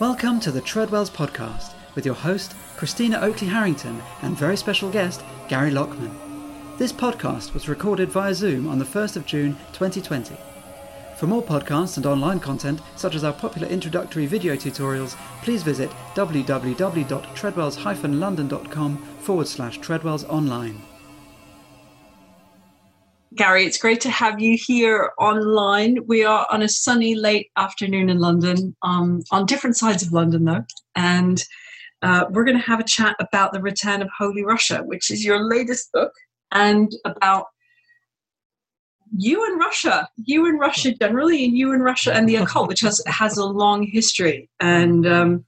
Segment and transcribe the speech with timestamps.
[0.00, 5.22] Welcome to the Treadwells podcast with your host, Christina Oakley Harrington, and very special guest,
[5.46, 6.10] Gary Lachman.
[6.78, 10.38] This podcast was recorded via Zoom on the 1st of June 2020.
[11.18, 15.90] For more podcasts and online content, such as our popular introductory video tutorials, please visit
[16.14, 20.80] www.treadwells-london.com forward slash treadwells online.
[23.40, 26.06] Gary, it's great to have you here online.
[26.06, 30.44] We are on a sunny late afternoon in London, um, on different sides of London
[30.44, 30.62] though,
[30.94, 31.42] and
[32.02, 35.24] uh, we're going to have a chat about the return of Holy Russia, which is
[35.24, 36.12] your latest book,
[36.52, 37.46] and about
[39.16, 42.82] you and Russia, you and Russia generally, and you and Russia and the occult, which
[42.82, 44.50] has has a long history.
[44.60, 45.46] And um,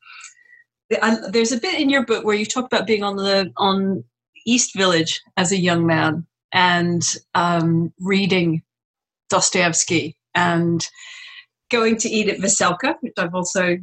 [1.29, 4.02] there's a bit in your book where you talk about being on the on
[4.47, 7.02] East Village as a young man and
[7.34, 8.62] um, reading
[9.30, 10.87] Dostoevsky and
[11.71, 13.79] going to eat at Veselka, which I've also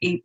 [0.00, 0.24] eat,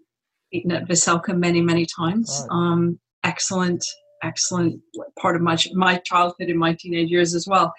[0.51, 2.45] eaten at Veselka many, many times.
[2.49, 3.85] Um, excellent,
[4.23, 4.81] excellent
[5.19, 7.73] part of my my childhood and my teenage years as well.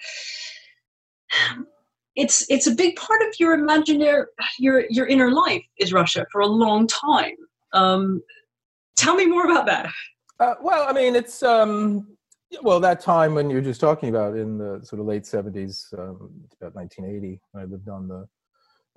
[2.15, 4.25] It's it's a big part of your imaginary
[4.59, 7.35] your your inner life is Russia for a long time.
[7.73, 8.21] Um,
[8.95, 9.89] tell me more about that.
[10.39, 12.10] Uh, well, I mean, it's um,
[12.61, 16.29] well that time when you're just talking about in the sort of late 70s, um,
[16.59, 17.39] about 1980.
[17.55, 18.27] I lived on the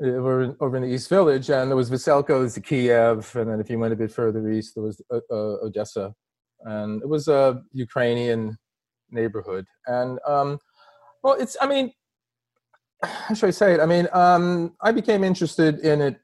[0.03, 3.61] over, over in the East Village, and there was Veselka, there was Kiev, and then
[3.61, 6.13] if you went a bit further east, there was uh, uh, Odessa,
[6.63, 8.59] and it was a Ukrainian
[9.11, 9.67] neighborhood.
[9.87, 10.59] And um,
[11.23, 11.93] well, it's I mean,
[13.03, 13.81] how should I say it?
[13.81, 16.21] I mean, um, I became interested in it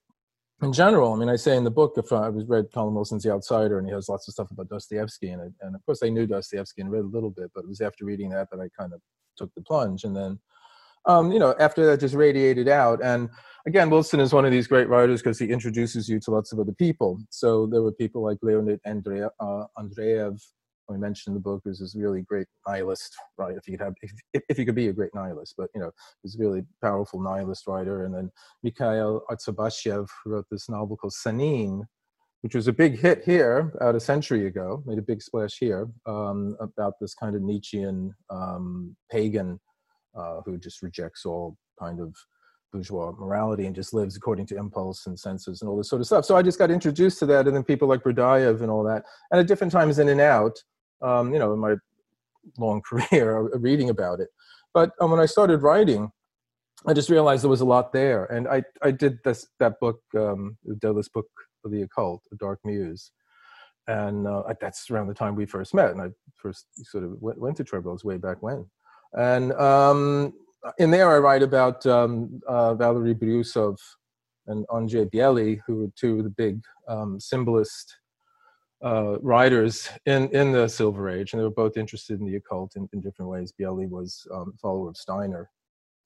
[0.63, 3.23] in general, I mean, I say in the book, if I was read Colin Wilson's
[3.23, 6.03] The Outsider, and he has lots of stuff about Dostoevsky in it, and of course
[6.03, 8.61] I knew Dostoevsky and read a little bit, but it was after reading that that
[8.61, 9.01] I kind of
[9.37, 10.39] took the plunge, and then,
[11.07, 13.03] um, you know, after that just radiated out.
[13.03, 13.31] And
[13.67, 16.59] again, Wilson is one of these great writers because he introduces you to lots of
[16.59, 17.19] other people.
[17.31, 20.41] So there were people like Leonid Andreev, uh, Andreev
[20.91, 23.57] we mentioned in the book, is this really great nihilist, right?
[23.57, 25.89] If you could have, if, if you could be a great nihilist, but you know,
[25.89, 28.05] a really powerful nihilist writer.
[28.05, 28.31] And then
[28.63, 31.85] Mikhail Artsybashev wrote this novel called Sanin,
[32.43, 35.89] which was a big hit here about a century ago, made a big splash here
[36.07, 39.61] um, about this kind of Nietzschean um, pagan
[40.19, 42.15] uh, who just rejects all kind of
[42.73, 46.07] bourgeois morality and just lives according to impulse and senses and all this sort of
[46.07, 46.25] stuff.
[46.25, 49.05] So I just got introduced to that, and then people like Berdyaev and all that,
[49.31, 50.63] and at different times in and out
[51.03, 51.77] um, you know, in my
[52.59, 54.29] long career reading about it.
[54.73, 56.11] But um, when I started writing,
[56.87, 60.01] I just realized there was a lot there, and I I did this that book,
[60.17, 61.29] um, Book
[61.65, 63.13] of the Occult, The Dark Muse,
[63.87, 67.39] and uh, that's around the time we first met, and I first sort of went,
[67.39, 68.65] went to Treadwells way back when,
[69.13, 70.33] and um,
[70.79, 72.75] in there I write about um, uh,
[74.47, 77.97] and Andrei Biely, who were two of the big um, symbolist
[78.83, 82.77] uh, writers in, in the Silver Age, and they were both interested in the occult
[82.77, 83.53] in, in different ways.
[83.59, 85.51] Biely was um, a follower of Steiner,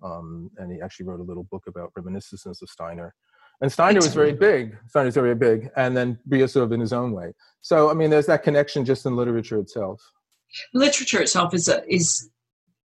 [0.03, 3.15] um, and he actually wrote a little book about reminiscences of Steiner.
[3.61, 4.77] And Steiner was very big.
[4.89, 7.33] Steiner was very big, and then Bryusov in his own way.
[7.61, 10.03] So, I mean, there's that connection just in literature itself.
[10.73, 12.31] Literature itself is a, is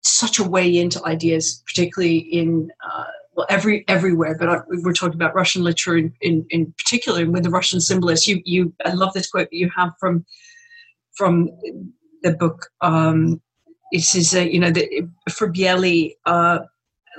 [0.03, 3.05] such a way into ideas, particularly in uh,
[3.35, 7.43] well every everywhere but I, we're talking about russian literature in, in, in particular with
[7.43, 8.27] the russian symbolists.
[8.27, 10.25] You you i love this quote that you have from
[11.15, 11.49] from
[12.23, 12.67] the book.
[12.81, 13.41] Um
[13.91, 16.59] it says uh, you know the, for biely uh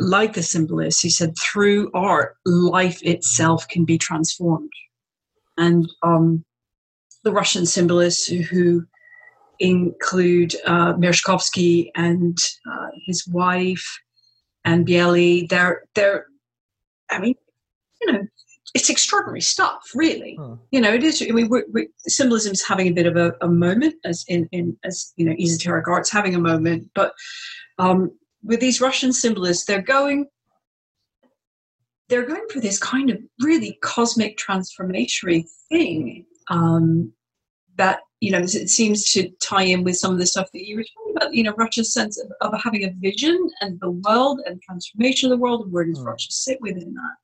[0.00, 4.72] like the symbolists he said through art life itself can be transformed.
[5.56, 6.44] And um
[7.22, 8.84] the russian symbolists who
[9.60, 10.94] include uh,
[11.94, 12.38] and
[12.70, 13.98] uh, his wife
[14.64, 15.47] and Biely.
[15.48, 16.26] They're they're
[17.10, 17.34] I mean,
[18.00, 18.26] you know,
[18.75, 20.36] it's extraordinary stuff, really.
[20.38, 20.54] Hmm.
[20.72, 21.22] You know, it is.
[21.22, 24.48] I mean, we're, we're, symbolism is having a bit of a, a, moment, as in,
[24.52, 26.91] in as you know, esoteric arts having a moment.
[26.94, 27.14] But
[27.78, 28.10] um,
[28.42, 30.26] with these Russian symbolists, they're going,
[32.08, 37.12] they're going for this kind of really cosmic transformatory thing um,
[37.76, 40.76] that you know, it seems to tie in with some of the stuff that you
[40.76, 44.40] were talking about, you know, Russia's sense of, of having a vision and the world
[44.46, 46.06] and transformation of the world, and where does mm.
[46.06, 47.14] Russia sit within that?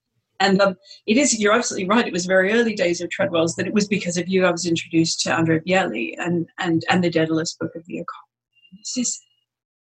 [0.41, 0.77] And um,
[1.07, 3.87] it is, you're absolutely right, it was very early days of Treadwell's that it was
[3.87, 7.73] because of you I was introduced to Andrei Biely and, and, and the Dedalus Book
[7.77, 8.79] of the Occult.
[8.79, 9.21] This is,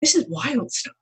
[0.02, 0.94] this is wild stuff.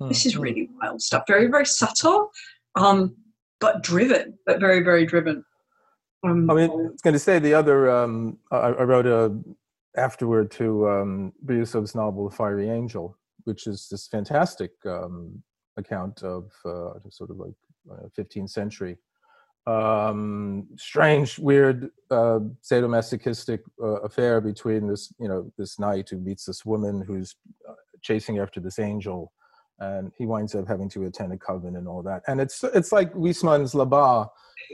[0.00, 0.08] Mm.
[0.08, 1.24] This is really wild stuff.
[1.26, 2.30] Very, very subtle,
[2.74, 3.16] um,
[3.58, 5.44] but driven, but very, very driven.
[6.22, 7.90] Um, I mean, I was going to say the other.
[7.90, 9.34] Um, I, I, wrote a
[9.96, 15.42] afterward to um, Bryusov's novel *The Fiery Angel*, which is this fantastic um,
[15.76, 17.54] account of uh, sort of like
[17.90, 18.98] uh, 15th century
[19.66, 26.44] um, strange, weird, uh, sadomasochistic uh, affair between this, you know, this knight who meets
[26.44, 27.36] this woman who's
[27.68, 29.32] uh, chasing after this angel,
[29.78, 32.22] and he winds up having to attend a coven and all that.
[32.26, 34.28] And it's it's like Huysmans' Là-Bas,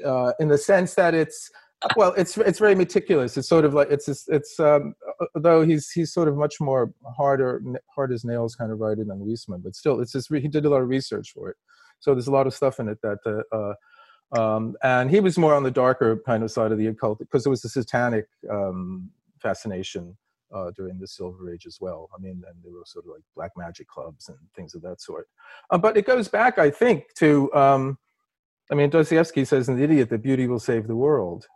[0.05, 1.51] uh, in the sense that it's
[1.97, 3.37] well, it's it's very meticulous.
[3.37, 4.94] It's sort of like it's it's um,
[5.35, 7.62] though he's he's sort of much more harder
[7.94, 10.71] hard as nails kind of writer than Huysmans, but still, it's just he did a
[10.71, 11.56] lot of research for it.
[12.00, 13.19] So there's a lot of stuff in it that
[13.53, 13.75] uh, uh
[14.33, 17.47] um, and he was more on the darker kind of side of the occult because
[17.47, 19.11] it was a satanic um,
[19.41, 20.17] fascination
[20.53, 22.11] uh, during the Silver Age as well.
[22.17, 25.00] I mean, and there were sort of like black magic clubs and things of that
[25.00, 25.29] sort.
[25.71, 27.99] Uh, but it goes back, I think, to um,
[28.71, 31.47] I mean, Dostoevsky says in The Idiot that beauty will save the world.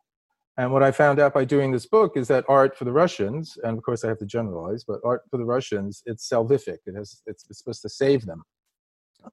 [0.61, 3.57] And what I found out by doing this book is that art for the Russians,
[3.65, 6.79] and of course I have to generalize, but art for the Russians, it's salvific.
[6.85, 8.43] It has, it's, it's supposed to save them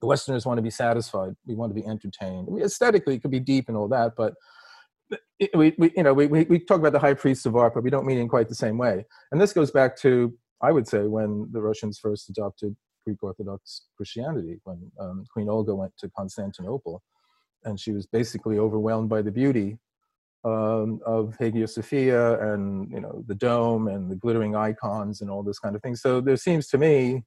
[0.02, 1.36] the Westerners want to be satisfied.
[1.46, 2.48] We want to be entertained.
[2.50, 4.34] I mean, aesthetically, it could be deep and all that, but
[5.54, 7.84] we, we you know, we, we, we talk about the high priests of art, but
[7.84, 9.06] we don't mean in quite the same way.
[9.32, 12.76] And this goes back to, I would say, when the Russians first adopted
[13.06, 17.02] Greek Orthodox Christianity, when um, Queen Olga went to Constantinople,
[17.64, 19.78] and she was basically overwhelmed by the beauty
[20.44, 25.44] um, of Hagia Sophia and you know the dome and the glittering icons and all
[25.44, 25.96] this kind of thing.
[25.96, 27.24] So there seems to me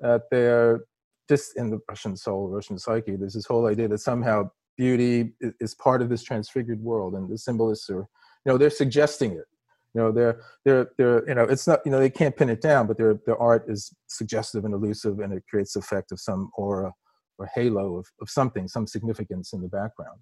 [0.00, 0.84] that there
[1.28, 5.74] just in the Russian soul, Russian psyche, there's this whole idea that somehow beauty is
[5.74, 8.06] part of this transfigured world, and the symbolists are,
[8.44, 9.46] you know, they're suggesting it.
[9.94, 12.60] You know, they're they're they're you know, it's not you know they can't pin it
[12.60, 16.50] down, but their their art is suggestive and elusive, and it creates effect of some
[16.56, 16.92] aura
[17.38, 20.20] or halo of, of something, some significance in the background.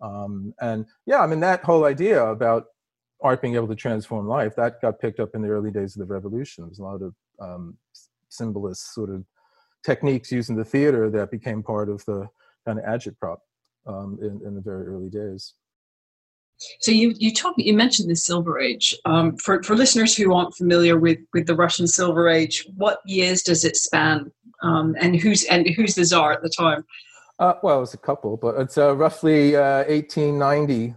[0.00, 2.66] Um, and yeah, I mean that whole idea about
[3.22, 6.06] art being able to transform life that got picked up in the early days of
[6.06, 6.64] the revolution.
[6.64, 7.76] There's a lot of um,
[8.28, 9.24] symbolists sort of
[9.84, 12.28] techniques used in the theater that became part of the
[12.66, 13.38] kind of agitprop
[13.86, 15.54] um, in, in the very early days.
[16.80, 18.96] So you you talked you mentioned the Silver Age.
[19.04, 23.42] Um, for for listeners who aren't familiar with with the Russian Silver Age, what years
[23.42, 24.30] does it span,
[24.62, 26.84] um, and who's and who's the czar at the time?
[27.38, 30.94] Uh, well, it's a couple, but it's uh, roughly uh, 1890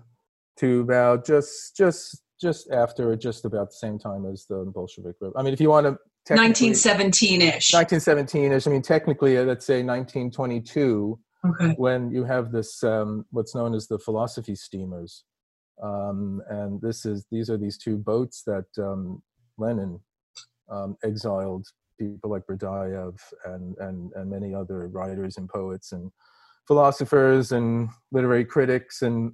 [0.57, 5.15] to about just just just after, just about the same time as the Bolshevik.
[5.35, 5.97] I mean, if you want to
[6.35, 11.73] 1917-ish 1917-ish i mean technically uh, let's say 1922 okay.
[11.77, 15.23] when you have this um, what's known as the philosophy steamers
[15.81, 19.21] um, and this is these are these two boats that um,
[19.57, 19.99] lenin
[20.69, 21.67] um, exiled
[21.97, 26.11] people like Berdyaev and, and, and many other writers and poets and
[26.67, 29.33] philosophers and literary critics and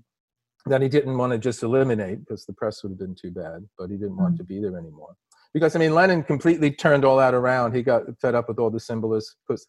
[0.66, 3.68] that he didn't want to just eliminate because the press would have been too bad,
[3.78, 4.38] but he didn't want mm-hmm.
[4.38, 5.16] to be there anymore
[5.54, 7.76] because I mean Lenin completely turned all that around.
[7.76, 9.66] He got fed up with all the symbolism because,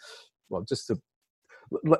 [0.49, 0.99] well, just to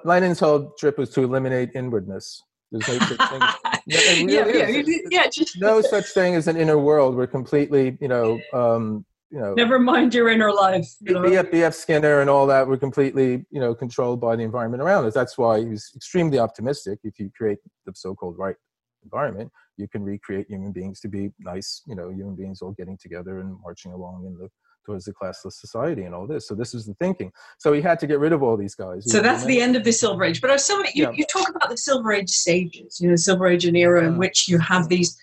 [0.05, 2.43] Lenin's whole trip was to eliminate inwardness.
[2.73, 3.40] There's no such thing.
[3.87, 7.14] Really yeah, yeah, yeah, just no such thing as an inner world.
[7.17, 9.55] We're completely, you know, um, you know.
[9.55, 10.88] Never mind your inner life.
[11.00, 11.23] You know?
[11.23, 12.67] BF, BF Skinner and all that.
[12.67, 15.15] We're completely, you know, controlled by the environment around us.
[15.15, 16.99] That's why he was extremely optimistic.
[17.05, 18.56] If you create the so-called right
[19.03, 22.97] environment, you can recreate human beings to be nice, you know, human beings all getting
[22.97, 24.49] together and marching along in the
[24.85, 26.47] towards the classless society and all this.
[26.47, 27.32] So this is the thinking.
[27.59, 29.11] So he had to get rid of all these guys.
[29.11, 30.40] So that's the end of the Silver Age.
[30.40, 31.11] But I so you, yeah.
[31.12, 34.47] you talk about the Silver Age sages, you know, Silver Age an era in which
[34.47, 35.19] you have these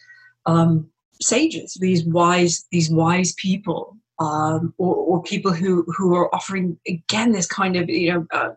[0.45, 0.89] um,
[1.21, 7.31] sages, these wise, these wise people, um, or, or, people who who are offering again
[7.31, 8.51] this kind of you know uh,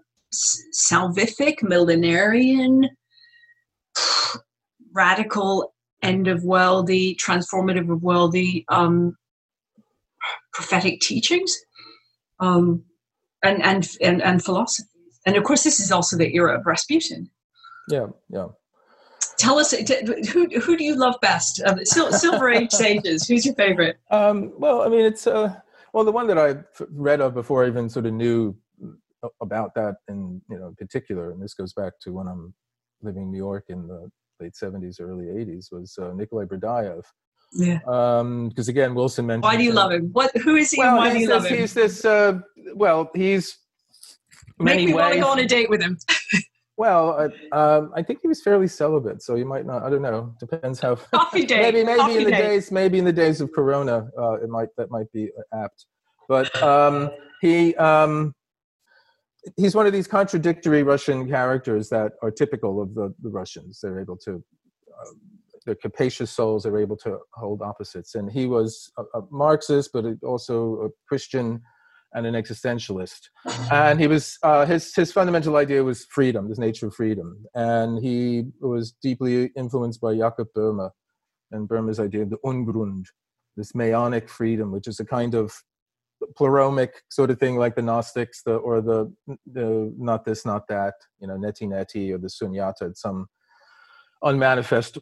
[0.74, 2.88] salvific, millenarian,
[4.92, 9.16] radical end of worldy, transformative of worldy um,
[10.52, 11.56] prophetic teachings
[12.40, 12.84] um,
[13.42, 14.88] and, and, and, and philosophies.
[15.26, 17.30] And of course, this is also the era of Rasputin.
[17.88, 18.48] Yeah, yeah.
[19.38, 21.62] Tell us who who do you love best?
[21.64, 23.26] Um, Silver Age sages.
[23.26, 23.98] Who's your favorite?
[24.10, 25.54] Um, well, I mean, it's uh,
[25.92, 26.56] well the one that I
[26.90, 28.56] read of before I even sort of knew
[29.40, 32.54] about that in you know in particular, and this goes back to when I'm
[33.02, 34.10] living in New York in the
[34.40, 37.04] late 70s, early 80s was uh, Nikolai Berdyaev.
[37.52, 37.78] Yeah.
[37.86, 39.44] Um, because again, Wilson mentioned.
[39.44, 39.76] Why do you him.
[39.76, 40.10] love him?
[40.12, 40.36] What?
[40.38, 40.78] Who is he?
[40.78, 41.58] Well, why do you this, love him?
[41.58, 42.04] He's this.
[42.04, 42.40] Uh,
[42.74, 43.58] well, he's.
[44.58, 45.98] Make me ways, want to go on a date with him.
[46.76, 49.82] well, uh, um, I think he was fairly celibate, so you might not.
[49.82, 50.34] I don't know.
[50.40, 50.96] Depends how.
[51.14, 51.74] Coffee date.
[51.74, 52.42] maybe, maybe Coffee in the date.
[52.42, 55.86] days, maybe in the days of Corona, uh, it might that might be apt.
[56.28, 57.74] But um, he.
[57.76, 58.34] Um,
[59.56, 63.78] he's one of these contradictory Russian characters that are typical of the, the Russians.
[63.82, 64.42] They're able to
[65.66, 68.14] their capacious souls are able to hold opposites.
[68.14, 71.62] And he was a, a Marxist, but also a Christian,
[72.14, 73.28] and an existentialist.
[73.70, 78.02] And he was uh, his his fundamental idea was freedom, this nature of freedom, and
[78.02, 80.90] he was deeply influenced by Jakob Böhme
[81.52, 83.06] and Böhme's idea of the Ungrund,
[83.56, 85.52] this meonic freedom, which is a kind of
[86.38, 89.12] pleromic sort of thing like the Gnostics, the or the,
[89.46, 93.26] the not this, not that, you know, neti neti or the sunyata, some
[94.22, 94.98] unmanifest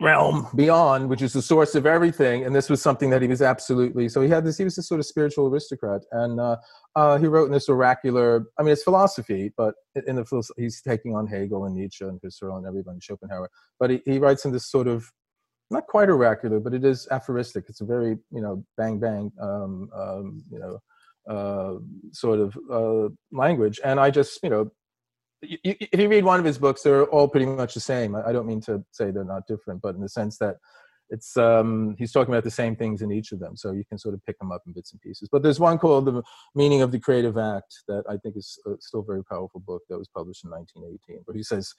[0.00, 2.44] realm beyond, which is the source of everything.
[2.44, 4.58] And this was something that he was absolutely so he had this.
[4.58, 6.56] He was this sort of spiritual aristocrat, and uh,
[6.96, 8.46] uh, he wrote in this oracular.
[8.58, 9.74] I mean, it's philosophy, but
[10.06, 13.50] in the he's taking on Hegel and Nietzsche and Husserl and everybody, Schopenhauer.
[13.78, 15.10] But he, he writes in this sort of
[15.70, 17.66] not quite oracular, but it is aphoristic.
[17.68, 20.78] It's a very you know bang bang um, um, you know
[21.32, 21.78] uh,
[22.12, 24.70] sort of uh, language, and I just you know
[25.64, 28.14] if you read one of his books, they're all pretty much the same.
[28.14, 30.56] I don't mean to say they're not different, but in the sense that
[31.10, 33.98] it's um, he's talking about the same things in each of them, so you can
[33.98, 35.28] sort of pick them up in bits and pieces.
[35.30, 36.22] But there's one called "The
[36.54, 39.82] Meaning of the Creative Act" that I think is a, still a very powerful book
[39.88, 41.74] that was published in 1918, where he says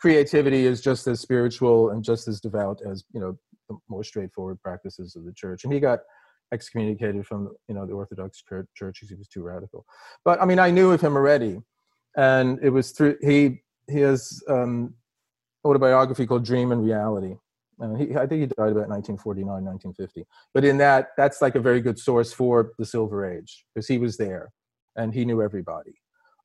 [0.00, 3.36] creativity is just as spiritual and just as devout as you know
[3.68, 5.64] the more straightforward practices of the church.
[5.64, 6.00] And he got
[6.52, 9.84] excommunicated from you know the Orthodox church because he was too radical.
[10.24, 11.60] But I mean, I knew of him already
[12.16, 14.94] and it was through he he has um,
[15.64, 17.36] autobiography called Dream and Reality.
[17.80, 20.26] Uh, he, I think he died about 1949, 1950.
[20.52, 23.98] But in that, that's like a very good source for the Silver Age because he
[23.98, 24.52] was there
[24.96, 25.94] and he knew everybody.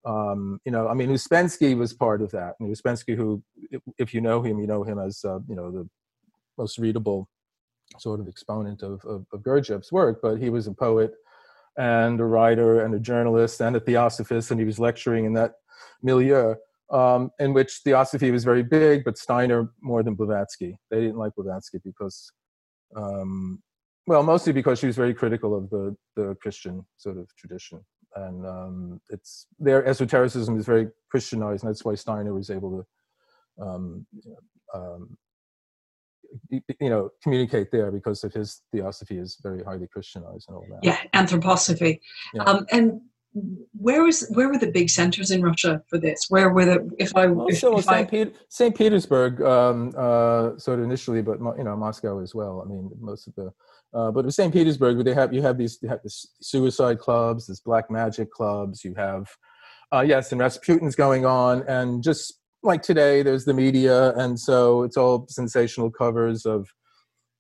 [0.06, 2.56] Um, you know, I mean, Uspensky was part of that.
[2.60, 3.44] And Ouspensky, who,
[3.98, 5.90] if you know him, you know him as uh, you know the
[6.58, 7.28] most readable
[7.98, 10.20] sort of exponent of, of, of Gurdjieff's work.
[10.22, 11.14] But he was a poet
[11.78, 15.56] and a writer and a journalist and a theosophist, and he was lecturing in that
[16.02, 16.56] milieu,
[16.92, 20.78] um, in which theosophy was very big, but Steiner more than Blavatsky.
[20.90, 22.32] They didn't like Blavatsky because,
[22.96, 23.62] um,
[24.08, 27.84] well, mostly because she was very critical of the, the Christian sort of tradition.
[28.16, 32.86] And um, it's their esotericism is very Christianized, and that's why Steiner was able
[33.58, 34.06] to um,
[34.74, 35.18] um,
[36.50, 40.80] you know communicate there because of his theosophy is very highly christianized and all that.
[40.84, 42.00] Yeah anthroposophy.
[42.34, 42.44] Yeah.
[42.44, 43.02] Um, and
[43.74, 46.28] where was where were the big centers in russia for this?
[46.30, 50.58] Where were the if i well, if, so if st I, st petersburg um, uh,
[50.58, 53.52] sort of initially but you know moscow as well i mean most of the
[53.94, 57.48] uh, but in st petersburg they have you have these you have this suicide clubs
[57.48, 59.28] this black magic clubs you have
[59.94, 64.84] uh, yes and rasputin's going on and just like today, there's the media, and so
[64.84, 66.68] it's all sensational covers of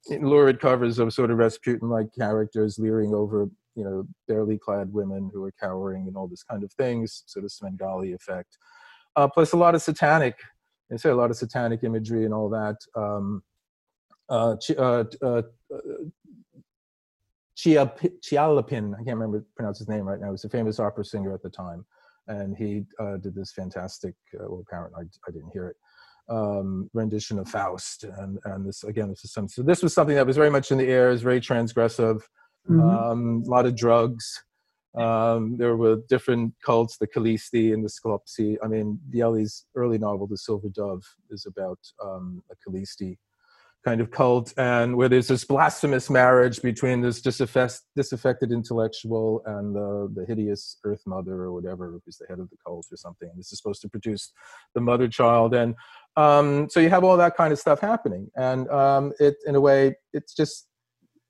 [0.09, 5.43] lurid covers of sort of Rasputin-like characters leering over, you know, barely clad women who
[5.43, 8.57] are cowering and all this kind of things, sort of Svengali effect.
[9.15, 10.35] Uh, plus a lot of satanic,
[10.91, 12.77] I say a lot of satanic imagery and all that.
[12.95, 13.43] Um,
[14.29, 15.41] uh, uh, uh,
[17.57, 20.27] Chialapin, I can't remember pronounce his name right now.
[20.27, 21.85] He was a famous opera singer at the time
[22.27, 25.75] and he uh, did this fantastic, uh, well, apparently I, I, didn't hear it,
[26.29, 28.03] um, rendition of Faust.
[28.03, 30.71] And, and this, again, this is some, so this was something that was very much
[30.71, 32.21] in the air, is very transgressive,
[32.69, 32.81] mm-hmm.
[32.81, 34.43] um, a lot of drugs.
[34.97, 38.55] Um, there were different cults, the Khlysty and the Skoptsy.
[38.63, 43.17] I mean, Biely's early novel, The Silver Dove, is about um, a Khlysty
[43.85, 49.75] kind of cult and where there's this blasphemous marriage between this disaffect, disaffected intellectual and
[49.75, 53.29] the, the hideous earth mother or whatever who's the head of the cult or something.
[53.37, 54.33] This is supposed to produce
[54.73, 55.75] the mother child and
[56.17, 58.31] um, so you have all that kind of stuff happening.
[58.35, 60.67] And um, it in a way it's just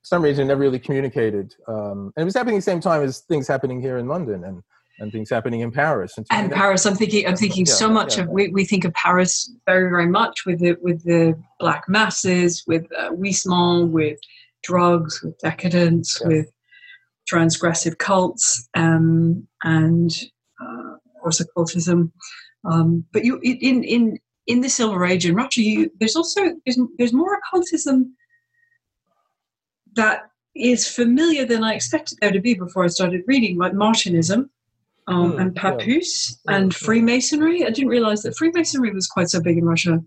[0.02, 3.20] some reason never really communicated um, and it was happening at the same time as
[3.22, 4.46] things happening here in london.
[4.46, 4.64] And
[5.00, 6.18] and things happening in Paris.
[6.18, 8.24] And, and Paris, I'm thinking, I'm thinking yeah, so much yeah.
[8.24, 12.64] of we, we think of Paris very, very much with the with the black masses,
[12.68, 14.20] with uh, with
[14.64, 16.28] drugs, with decadence, yeah.
[16.28, 16.52] with
[17.32, 20.12] transgressive cults, um, and
[20.62, 22.12] uh, of course occultism.
[22.70, 26.80] Um, but you in in in the Silver Age in Russia, you there's also there's,
[26.98, 28.16] there's more occultism
[29.96, 30.24] that
[30.56, 34.50] is familiar than I expected there to be before I started reading, like Martinism
[35.08, 36.56] um, mm, and Papus yeah.
[36.56, 37.66] and Freemasonry.
[37.66, 40.04] I didn't realize that Freemasonry was quite so big in Russia.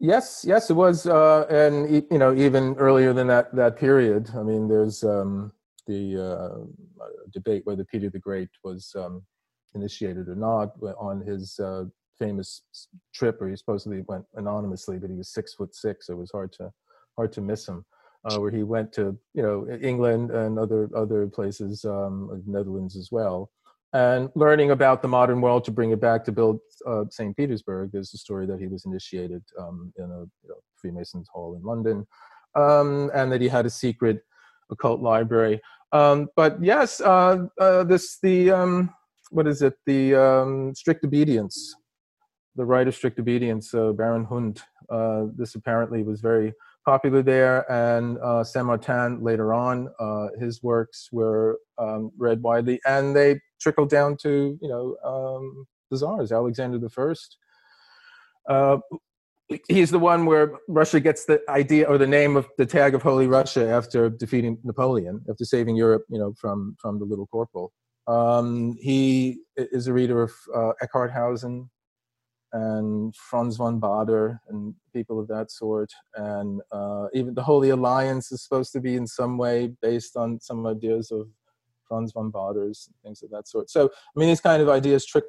[0.00, 4.30] Yes, yes, it was, uh, and you know, even earlier than that that period.
[4.36, 5.52] I mean, there's um,
[5.88, 9.22] the uh, debate whether Peter the Great was um,
[9.74, 11.84] initiated or not on his uh,
[12.16, 12.62] famous
[13.12, 16.06] trip, where he supposedly went anonymously, but he was six foot six.
[16.06, 16.70] So it was hard to
[17.16, 17.84] hard to miss him
[18.30, 23.10] uh, where he went to you know England and other other places, um, Netherlands as
[23.10, 23.50] well,
[23.92, 27.36] and learning about the modern world to bring it back to build uh, St.
[27.36, 27.90] Petersburg.
[27.92, 31.62] There's a story that he was initiated um, in a you know, Freemasons Hall in
[31.62, 32.06] London,
[32.54, 34.22] um, and that he had a secret
[34.70, 35.60] occult library.
[35.92, 38.94] Um, but yes, uh, uh, this the um,
[39.30, 39.74] what is it?
[39.86, 41.74] The um, strict obedience,
[42.56, 43.72] the rite of strict obedience.
[43.72, 44.62] Uh, Baron Hund.
[44.90, 46.54] Uh, this apparently was very
[46.88, 52.80] popular there, and uh, Saint Martin later on, uh, his works were um, read widely,
[52.86, 57.36] and they trickled down to you know um, the czars, Alexander the First.
[58.48, 58.78] Uh,
[59.68, 63.02] he's the one where Russia gets the idea or the name of the tag of
[63.02, 67.70] Holy Russia after defeating Napoleon, after saving Europe, you know, from from the little corporal.
[68.06, 71.68] Um, he is a reader of uh, Eckartshausen
[72.52, 75.90] and Franz von Baader and people of that sort.
[76.14, 80.40] And uh, even the Holy Alliance is supposed to be in some way based on
[80.40, 81.28] some ideas of
[81.86, 83.70] Franz von Baader's things of that sort.
[83.70, 85.24] So, I mean, these kind of ideas trick,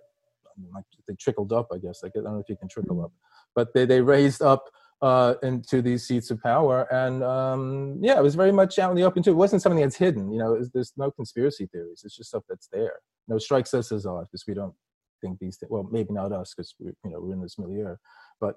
[1.07, 2.01] they trickled up, I guess.
[2.03, 3.11] I don't know if you can trickle up
[3.55, 4.69] but they, they raised up
[5.01, 6.91] uh, into these seats of power.
[6.93, 9.31] And um, yeah, it was very much out in the open too.
[9.31, 10.31] It wasn't something that's hidden.
[10.31, 12.01] You know, was, there's no conspiracy theories.
[12.03, 12.93] It's just stuff that's there.
[13.27, 14.73] No strikes us as odd because we don't
[15.21, 15.69] think these things.
[15.69, 17.95] Well, maybe not us because we you know we're in this milieu,
[18.39, 18.55] but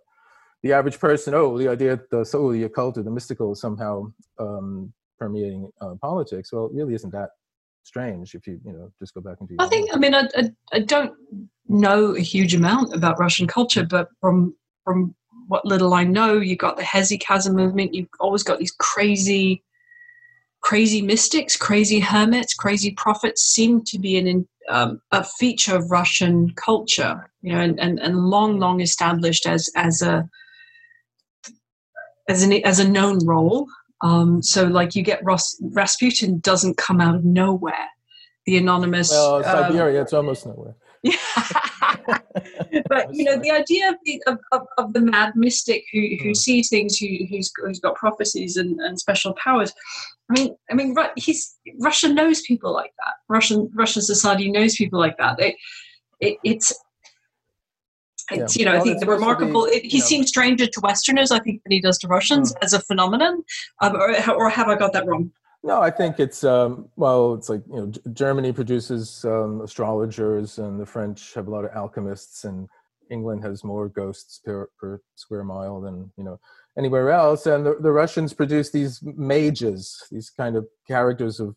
[0.62, 3.60] the average person, oh, the idea that the soul, the occult, or the mystical is
[3.60, 6.52] somehow um, permeating uh, politics.
[6.52, 7.30] Well, it really isn't that
[7.84, 9.56] strange if you you know just go back into.
[9.58, 9.90] I think.
[9.92, 11.14] I mean, I, I I don't
[11.68, 14.54] know a huge amount about Russian culture, but from
[14.84, 15.14] from
[15.48, 17.94] what little I know, you got the hesychasm movement.
[17.94, 19.62] You've always got these crazy,
[20.60, 24.26] crazy mystics, crazy hermits, crazy prophets seem to be an
[24.68, 29.70] um, a feature of Russian culture, you know, and, and, and long, long established as
[29.76, 30.28] as a
[32.28, 33.66] as an as a known role.
[34.02, 37.88] Um, so, like, you get Ros- Rasputin doesn't come out of nowhere.
[38.46, 39.10] The anonymous.
[39.10, 40.74] Well, Siberia, um, it's almost nowhere.
[41.02, 41.16] Yeah.
[42.88, 46.30] but you know the idea of the of, of, of the mad mystic who who
[46.30, 46.36] mm.
[46.36, 49.72] sees things who who's, who's got prophecies and, and special powers
[50.30, 55.00] i mean i mean he's russia knows people like that russian russian society knows people
[55.00, 55.56] like that it,
[56.20, 56.72] it it's
[58.30, 58.60] it's, yeah.
[58.60, 59.66] you know, well, I think the remarkable.
[59.66, 60.04] Be, it, he know.
[60.04, 62.56] seems stranger to Westerners, I think, than he does to Russians mm.
[62.62, 63.42] as a phenomenon.
[63.80, 65.32] Um, or, or, have I got that wrong?
[65.64, 70.58] No, I think it's um, well, it's like you know, G- Germany produces um, astrologers,
[70.58, 72.68] and the French have a lot of alchemists, and
[73.10, 76.40] England has more ghosts per, per square mile than you know
[76.76, 77.46] anywhere else.
[77.46, 81.54] And the, the Russians produce these mages, these kind of characters of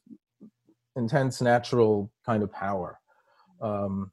[0.95, 2.99] intense natural kind of power.
[3.61, 4.11] Um,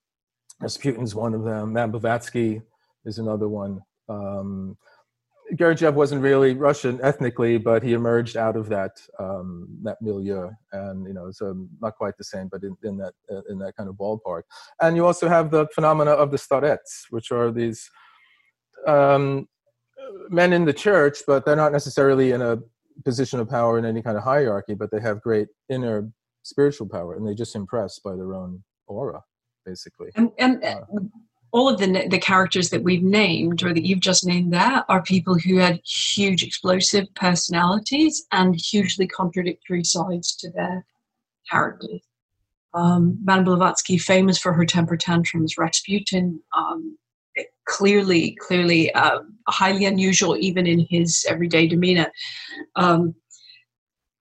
[0.60, 1.74] Rasputin's one of them.
[1.90, 2.62] Blavatsky
[3.04, 3.82] is another one.
[4.08, 4.78] Um,
[5.54, 11.06] Gurdjieff wasn't really Russian ethnically, but he emerged out of that um, that milieu, and
[11.06, 13.88] you know, so not quite the same, but in, in that uh, in that kind
[13.88, 14.42] of ballpark.
[14.80, 17.90] And you also have the phenomena of the starets, which are these
[18.86, 19.46] um,
[20.30, 22.58] men in the church, but they're not necessarily in a
[23.04, 26.10] position of power in any kind of hierarchy, but they have great inner
[26.42, 29.22] spiritual power, and they just impress by their own aura,
[29.66, 30.10] basically.
[30.16, 30.80] And, and uh,
[31.52, 35.02] all of the the characters that we've named or that you've just named there are
[35.02, 40.84] people who had huge explosive personalities and hugely contradictory sides to their
[41.50, 42.00] characters.
[42.74, 46.96] Um, Madame Blavatsky, famous for her temper tantrums, Rasputin, um,
[47.66, 52.10] clearly, clearly uh, highly unusual even in his everyday demeanor.
[52.76, 53.14] Um,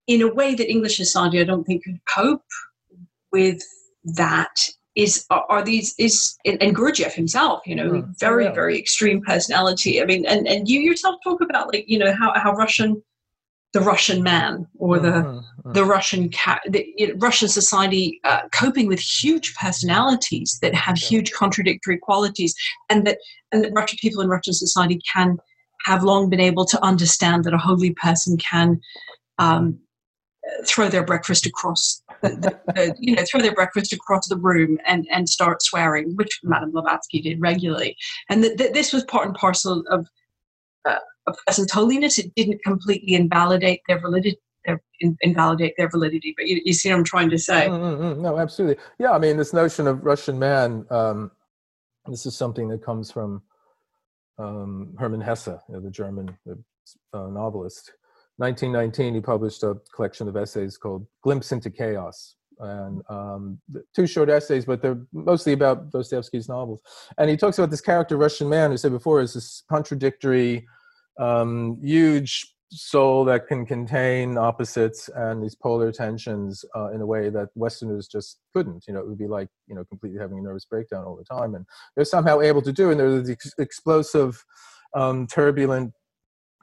[0.08, 2.44] in a way that English society, I don't think, could cope
[3.32, 3.62] with
[4.04, 8.20] that is are these is and Gurdjieff himself, you know, mm.
[8.20, 8.54] very yeah.
[8.54, 10.02] very extreme personality.
[10.02, 13.02] I mean, and and you yourself talk about like you know how how Russian
[13.74, 15.72] the Russian man or the mm-hmm.
[15.72, 20.98] the Russian cat, the you know, Russian society uh, coping with huge personalities that have
[20.98, 21.08] yeah.
[21.08, 22.54] huge contradictory qualities,
[22.90, 23.18] and that
[23.52, 25.38] and that Russian people in Russian society can
[25.86, 28.80] have long been able to understand that a holy person can
[29.40, 29.80] um,
[30.66, 35.08] throw their breakfast across the, the, you know throw their breakfast across the room and
[35.12, 37.96] and start swearing which madame blavatsky did regularly.
[38.30, 40.08] And this was part and parcel of
[40.86, 42.18] uh, a person's holiness.
[42.18, 46.90] It didn't completely invalidate their validity their, in, invalidate their validity but you, you, see
[46.90, 47.68] what i'm trying to say?
[47.68, 48.22] Mm-hmm.
[48.22, 48.82] no absolutely.
[49.00, 51.32] Yeah i mean this notion of russian man um,
[52.06, 53.42] this is something that comes from
[54.38, 57.92] um, hermann hesse you know, the german uh, novelist
[58.42, 62.36] 1919, he published a collection of essays called Glimpse into Chaos.
[62.60, 63.60] And um,
[63.96, 66.82] two short essays, but they're mostly about Dostoevsky's novels.
[67.18, 70.68] And he talks about this character, Russian man, who said before is this contradictory,
[71.20, 77.30] um, huge soul that can contain opposites and these polar tensions uh, in a way
[77.30, 78.86] that Westerners just couldn't.
[78.88, 81.24] You know, it would be like you know completely having a nervous breakdown all the
[81.24, 82.90] time, and they're somehow able to do.
[82.90, 84.44] And they're the explosive,
[84.96, 85.94] um, turbulent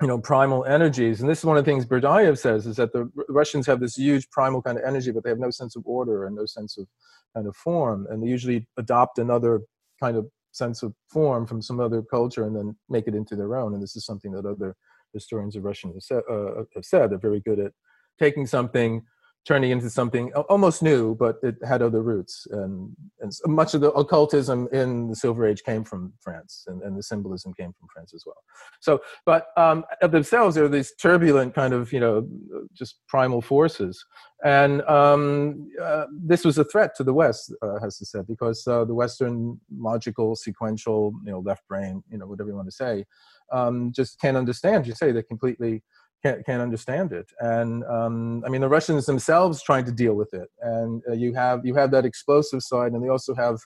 [0.01, 1.21] you know primal energies.
[1.21, 3.97] And this is one of the things Berdyaev says is that the Russians have this
[3.97, 6.79] huge primal kind of energy but they have no sense of order and no sense
[6.79, 6.87] of
[7.35, 8.07] kind of form.
[8.11, 9.63] And they usually adopt another
[10.01, 13.57] kind of sense of form from some other culture and then make it into their
[13.57, 13.75] own.
[13.75, 14.77] And this is something that other
[15.13, 17.11] historians of Russian have said, uh, have said.
[17.11, 17.73] They're very good at
[18.19, 19.03] taking something
[19.47, 22.47] turning into something almost new, but it had other roots.
[22.51, 26.97] And, and much of the occultism in the Silver Age came from France, and, and
[26.97, 28.43] the symbolism came from France as well.
[28.81, 32.29] So, but um, of themselves, they're these turbulent kind of, you know,
[32.75, 34.05] just primal forces.
[34.45, 38.85] And um, uh, this was a threat to the West, uh, has to because uh,
[38.85, 43.05] the Western logical, sequential, you know, left brain, you know, whatever you want to say,
[43.51, 44.87] um, just can't understand.
[44.87, 45.83] You say they completely
[46.23, 47.31] can't, can't understand it.
[47.41, 50.49] And um, I mean, the Russians themselves trying to deal with it.
[50.61, 53.59] And uh, you have you have that explosive side, and they also have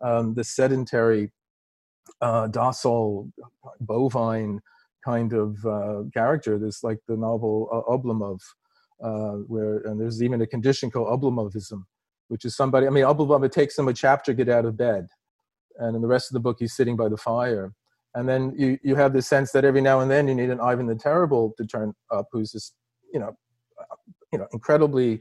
[0.00, 1.32] um, the sedentary,
[2.20, 3.30] uh, docile,
[3.80, 4.60] bovine
[5.04, 6.58] kind of uh, character.
[6.58, 8.40] There's like the novel uh, Oblomov,
[9.02, 11.84] uh, where and there's even a condition called Oblomovism,
[12.28, 12.86] which is somebody.
[12.86, 15.08] I mean, Oblomov it takes him a chapter to get out of bed,
[15.78, 17.72] and in the rest of the book he's sitting by the fire
[18.16, 20.60] and then you you have the sense that every now and then you need an
[20.60, 22.72] Ivan the Terrible to turn up, who's this
[23.12, 23.36] you know
[23.80, 23.96] uh,
[24.32, 25.20] you know incredibly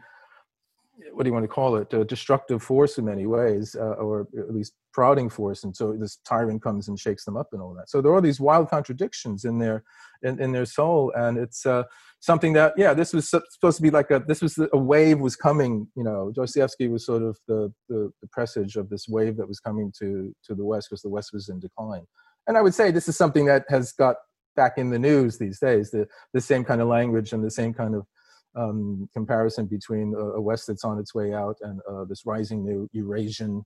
[1.12, 4.28] what do you want to call it a destructive force in many ways uh, or
[4.40, 5.66] at least prodding force.
[5.66, 7.90] And so this tyrant comes and shakes them up and all that.
[7.90, 9.84] So there are these wild contradictions in their
[10.24, 11.12] in, in their soul.
[11.16, 11.84] And it's uh,
[12.22, 15.36] something that yeah this was supposed to be like a this was a wave was
[15.36, 16.32] coming you know.
[16.34, 20.34] Dostoevsky was sort of the, the the presage of this wave that was coming to
[20.46, 22.06] to the west because the west was in decline
[22.48, 24.18] and I would say this is something that has got
[24.56, 25.92] back in the news these days.
[25.92, 28.06] The the same kind of language and the same kind of
[28.56, 32.88] um, comparison between a, West that's on its way out and uh, this rising new
[32.94, 33.64] Eurasian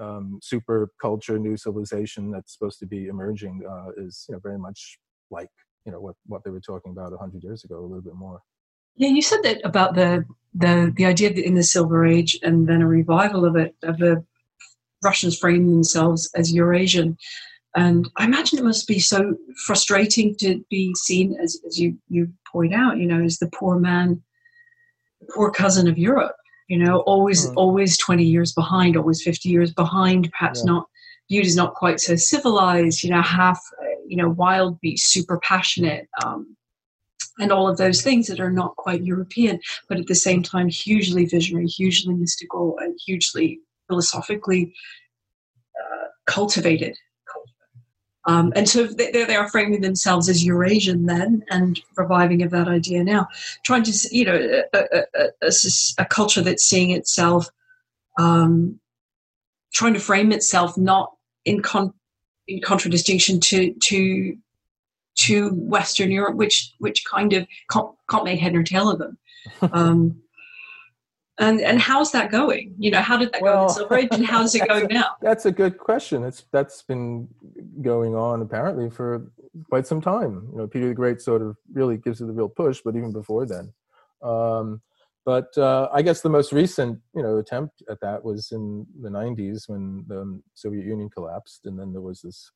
[0.00, 4.58] um, super culture, new civilization that's supposed to be emerging uh, is you know very
[4.58, 4.98] much
[5.30, 5.50] like
[5.84, 8.40] you know what what they were talking about hundred years ago, a little bit more.
[8.96, 12.82] Yeah, you said that about the the the idea in the Silver Age and then
[12.82, 14.24] a revival of it of the
[15.02, 17.18] Russians framing themselves as Eurasian.
[17.74, 22.28] And I imagine it must be so frustrating to be seen as, as you, you
[22.50, 24.22] point out, you know, as the poor man,
[25.20, 26.36] the poor cousin of Europe,
[26.68, 27.54] you know, always, mm.
[27.56, 30.72] always 20 years behind, always 50 years behind, perhaps yeah.
[30.72, 30.86] not
[31.30, 33.58] viewed as not quite so civilized, you know, half,
[34.06, 36.54] you know, wild beast, super passionate, um,
[37.38, 39.58] and all of those things that are not quite European,
[39.88, 44.74] but at the same time, hugely visionary, hugely mystical, and hugely philosophically
[45.80, 46.94] uh, cultivated
[48.24, 52.68] um, and so they, they are framing themselves as Eurasian then and reviving of that
[52.68, 53.26] idea now.
[53.64, 55.52] Trying to, you know, a, a, a,
[55.98, 57.48] a culture that's seeing itself,
[58.18, 58.78] um,
[59.72, 61.12] trying to frame itself not
[61.44, 61.94] in, con-
[62.46, 64.36] in contradistinction to, to,
[65.16, 69.18] to Western Europe, which, which kind of can't, can't make head nor tail of them.
[69.72, 70.22] Um,
[71.38, 72.74] and and how's that going?
[72.78, 74.94] You know, how did that well, go in Silver Age, and how's it going a,
[74.94, 75.16] now?
[75.20, 76.24] That's a good question.
[76.24, 77.28] It's that's been
[77.80, 79.30] going on apparently for
[79.70, 80.48] quite some time.
[80.52, 83.12] You know, Peter the Great sort of really gives it the real push, but even
[83.12, 83.72] before then.
[84.22, 84.82] Um,
[85.24, 89.08] but uh, I guess the most recent, you know, attempt at that was in the
[89.08, 92.50] '90s when the Soviet Union collapsed, and then there was this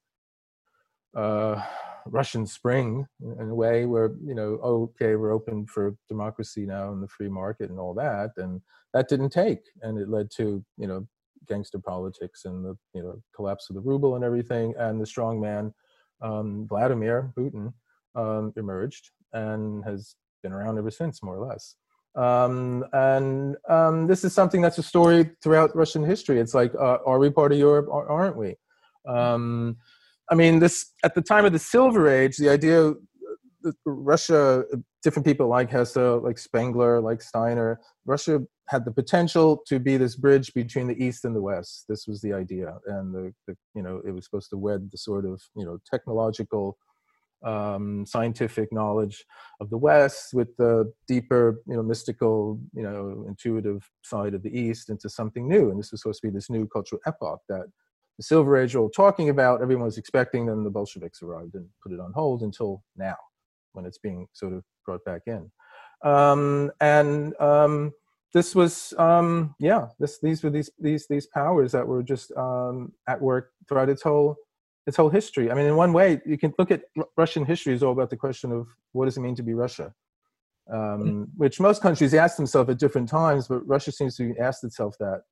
[1.14, 1.62] uh,
[2.06, 7.02] Russian Spring in a way where you know okay we're open for democracy now and
[7.02, 8.60] the free market and all that and
[8.94, 11.06] that didn't take and it led to you know
[11.48, 15.40] gangster politics and the you know collapse of the ruble and everything and the strong
[15.40, 15.72] man
[16.22, 17.72] um, Vladimir Putin
[18.14, 21.74] um, emerged and has been around ever since more or less.
[22.14, 26.40] Um, and um, this is something that's a story throughout Russian history.
[26.40, 28.56] It's like uh, are we part of Europe or aren't we?
[29.06, 29.76] Um,
[30.30, 32.92] I mean, this at the time of the Silver Age, the idea
[33.62, 34.64] that Russia,
[35.02, 40.16] different people like Hesse, like Spengler, like Steiner, Russia had the potential to be this
[40.16, 41.84] bridge between the East and the West.
[41.88, 44.98] This was the idea, and the, the you know it was supposed to wed the
[44.98, 46.76] sort of you know technological,
[47.44, 49.24] um, scientific knowledge
[49.60, 54.58] of the West with the deeper you know mystical you know intuitive side of the
[54.58, 55.70] East into something new.
[55.70, 57.66] And this was supposed to be this new cultural epoch that
[58.16, 61.92] the Silver Age all talking about, everyone was expecting, then the Bolsheviks arrived and put
[61.92, 63.16] it on hold until now,
[63.72, 65.50] when it's being sort of brought back in.
[66.02, 67.92] Um, and um,
[68.32, 72.92] this was, um, yeah, this, these were these, these, these powers that were just um,
[73.08, 74.36] at work throughout its whole,
[74.86, 75.50] its whole history.
[75.50, 78.10] I mean, in one way, you can look at R- Russian history is all about
[78.10, 79.92] the question of what does it mean to be Russia?
[80.68, 81.22] Um, mm-hmm.
[81.36, 85.22] which most countries ask themselves at different times, but Russia seems to ask itself that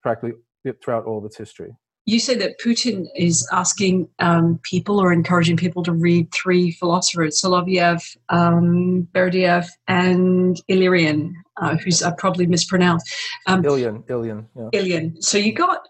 [0.00, 0.38] practically
[0.80, 1.74] throughout all of its history.
[2.06, 7.40] You say that Putin is asking um, people or encouraging people to read three philosophers:
[7.40, 13.12] Soloviev, um, Berdyaev, and Illyrian, uh, who's I probably mispronounced.
[13.46, 15.20] Um, Ilyin, Ilyin, yeah.
[15.20, 15.86] So you got.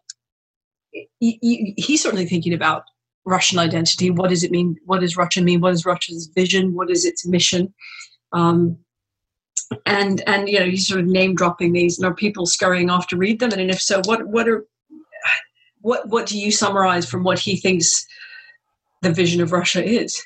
[1.18, 2.84] he's certainly thinking about
[3.26, 4.10] Russian identity.
[4.10, 4.76] What does it mean?
[4.84, 5.60] What does Russia mean?
[5.60, 6.74] What is Russia's vision?
[6.74, 7.74] What is its mission?
[8.32, 8.78] Um,
[9.86, 13.08] and and you know he's sort of name dropping these, and are people scurrying off
[13.08, 13.50] to read them?
[13.50, 14.64] And if so, what what are
[15.84, 18.06] what what do you summarize from what he thinks
[19.02, 20.20] the vision of Russia is?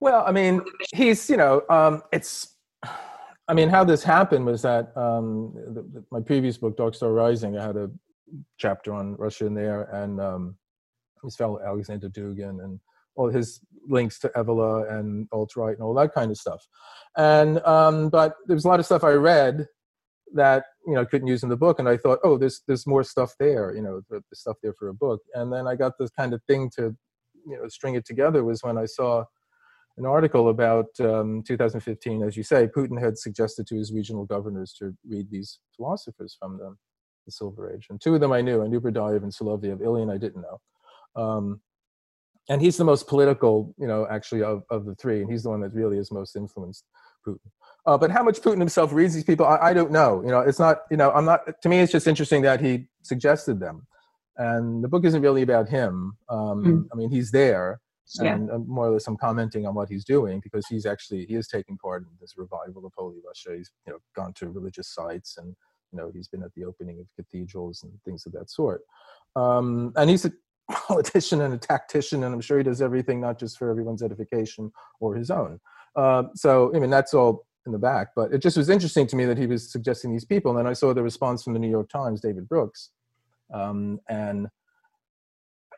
[0.00, 0.62] Well, I mean,
[0.94, 2.54] he's you know, um, it's.
[3.48, 7.12] I mean, how this happened was that um, the, the, my previous book, Dark Star
[7.12, 7.88] Rising, I had a
[8.58, 10.56] chapter on Russia in there, and um,
[11.22, 12.80] his fellow Alexander Dugin, and
[13.14, 16.66] all his links to Evola and alt right and all that kind of stuff.
[17.16, 19.68] And um, but there was a lot of stuff I read
[20.34, 23.04] that you know couldn't use in the book and i thought oh there's there's more
[23.04, 25.20] stuff there you know the, the, stuff there for a book.
[25.34, 26.96] And then i got this kind of thing to
[27.46, 29.24] you know string it together was when i saw
[29.98, 34.74] an article about um, 2015 as you say putin had suggested to his regional governors
[34.78, 36.74] to read these philosophers from the,
[37.28, 37.88] silver age.
[37.90, 41.20] And two of them i knew i knew Berdyaev and soloviev ilyin i didn't know.
[41.20, 41.60] Um,
[42.48, 45.50] and he's the most political you know actually of, of the three and he's the
[45.50, 46.84] one that really is most influenced
[47.26, 47.50] putin
[47.86, 50.20] uh, but how much Putin himself reads these people, I, I, don't know.
[50.24, 50.78] You know, it's not.
[50.90, 51.62] You know, I'm not.
[51.62, 53.86] To me, it's just interesting that he suggested them,
[54.36, 56.16] and the book isn't really about him.
[56.28, 56.84] Um, mm.
[56.92, 57.80] I mean, he's there,
[58.20, 58.34] yeah.
[58.34, 61.36] and uh, more or less, I'm commenting on what he's doing because he's actually he
[61.36, 63.56] is taking part in this revival of Holy Russia.
[63.56, 65.54] He's you know gone to religious sites, and
[65.92, 68.82] you know he's been at the opening of cathedrals and things of that sort.
[69.36, 70.32] Um, and he's a
[70.70, 74.72] politician and a tactician, and I'm sure he does everything not just for everyone's edification
[74.98, 75.60] or his own.
[75.94, 78.08] Uh, so I mean, that's all in the back.
[78.16, 80.50] But it just was interesting to me that he was suggesting these people.
[80.50, 82.90] And then I saw the response from the New York Times, David Brooks.
[83.52, 84.48] Um, and,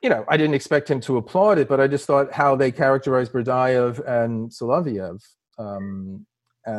[0.02, 2.70] you know, I didn't expect him to applaud it, but I just thought how they
[2.70, 5.20] characterized Berdyaev and Soloviev.
[5.58, 6.26] Um,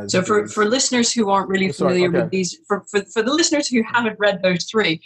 [0.07, 2.21] so for, for listeners who aren't really familiar okay.
[2.21, 5.01] with these, for, for, for the listeners who haven't read those three,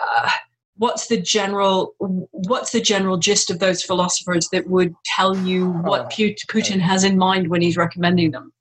[0.00, 0.30] uh,
[0.76, 6.00] what's the general what's the general gist of those philosophers that would tell you what
[6.00, 8.52] uh, Putin has in mind when he's recommending them?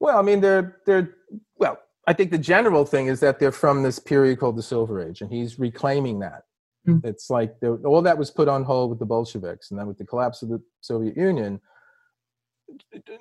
[0.00, 1.14] Well, I mean, they're they're
[1.56, 1.78] well.
[2.06, 5.20] I think the general thing is that they're from this period called the Silver Age,
[5.20, 6.44] and he's reclaiming that.
[6.86, 7.04] Mm.
[7.04, 10.06] It's like all that was put on hold with the Bolsheviks, and then with the
[10.06, 11.60] collapse of the Soviet Union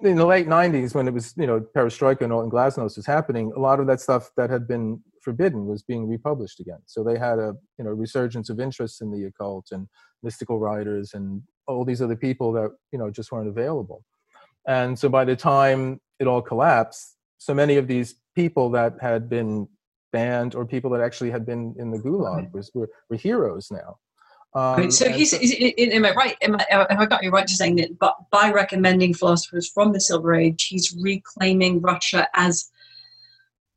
[0.01, 3.05] in the late '90s, when it was you know Perestroika and all and Glasnost was
[3.05, 6.79] happening, a lot of that stuff that had been forbidden was being republished again.
[6.85, 9.87] So they had a you know resurgence of interest in the occult and
[10.23, 14.03] mystical writers and all these other people that you know just weren't available.
[14.67, 19.29] And so by the time it all collapsed, so many of these people that had
[19.29, 19.67] been
[20.11, 23.97] banned or people that actually had been in the gulag was, were, were heroes now.
[24.53, 26.35] Um, so he's, so, am I right?
[26.41, 29.91] Am I, have I got you right to saying that but by recommending philosophers from
[29.93, 32.69] the Silver Age, he's reclaiming Russia as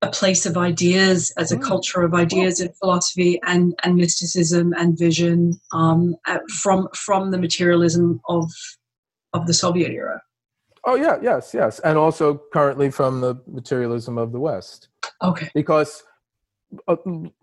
[0.03, 1.63] a place of ideas, as a mm.
[1.63, 6.17] culture of ideas and philosophy and, and mysticism and vision um,
[6.63, 8.51] from from the materialism of
[9.35, 10.23] of the Soviet era.
[10.91, 14.89] Oh yeah, yes, yes, and also currently from the materialism of the West.
[15.23, 15.49] Okay.
[15.55, 16.03] Because
[16.89, 16.97] uh,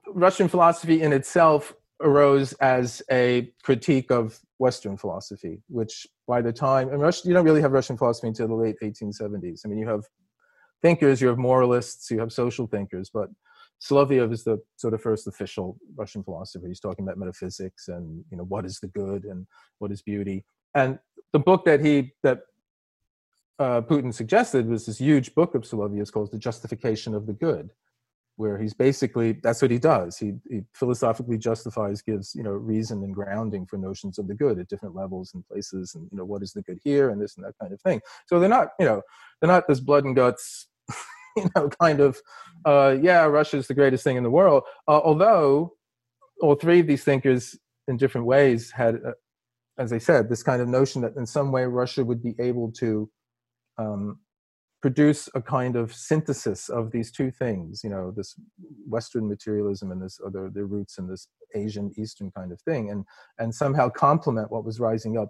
[0.10, 6.90] Russian philosophy in itself arose as a critique of Western philosophy, which by the time
[6.90, 9.62] and Russia, you don't really have Russian philosophy until the late 1870s.
[9.64, 10.04] I mean, you have
[10.82, 13.30] thinkers, you have moralists, you have social thinkers, but
[13.82, 16.68] Soloviev is the sort of first official Russian philosopher.
[16.68, 19.48] He's talking about metaphysics and you know what is the good and
[19.80, 20.44] what is beauty.
[20.76, 21.00] And
[21.32, 22.40] the book that he that
[23.60, 27.72] uh, Putin suggested was this huge book of Soloviev's called The Justification of the Good,
[28.36, 30.18] where he's basically that's what he does.
[30.18, 34.60] He, he, philosophically justifies, gives you know reason and grounding for notions of the good
[34.60, 37.36] at different levels and places, and you know what is the good here and this
[37.36, 38.02] and that kind of thing.
[38.28, 39.02] So they're not you know
[39.42, 40.68] they're not this blood and guts.
[41.38, 42.20] you know, kind of,
[42.66, 44.64] uh, yeah, Russia is the greatest thing in the world.
[44.88, 45.74] Uh, although
[46.42, 47.56] all three of these thinkers,
[47.88, 49.12] in different ways, had, uh,
[49.78, 52.72] as I said, this kind of notion that in some way Russia would be able
[52.74, 53.10] to
[53.78, 54.20] um,
[54.82, 58.36] produce a kind of synthesis of these two things you know this
[58.88, 63.06] western materialism and this other their roots in this asian eastern kind of thing and
[63.40, 65.30] and somehow complement what was rising up.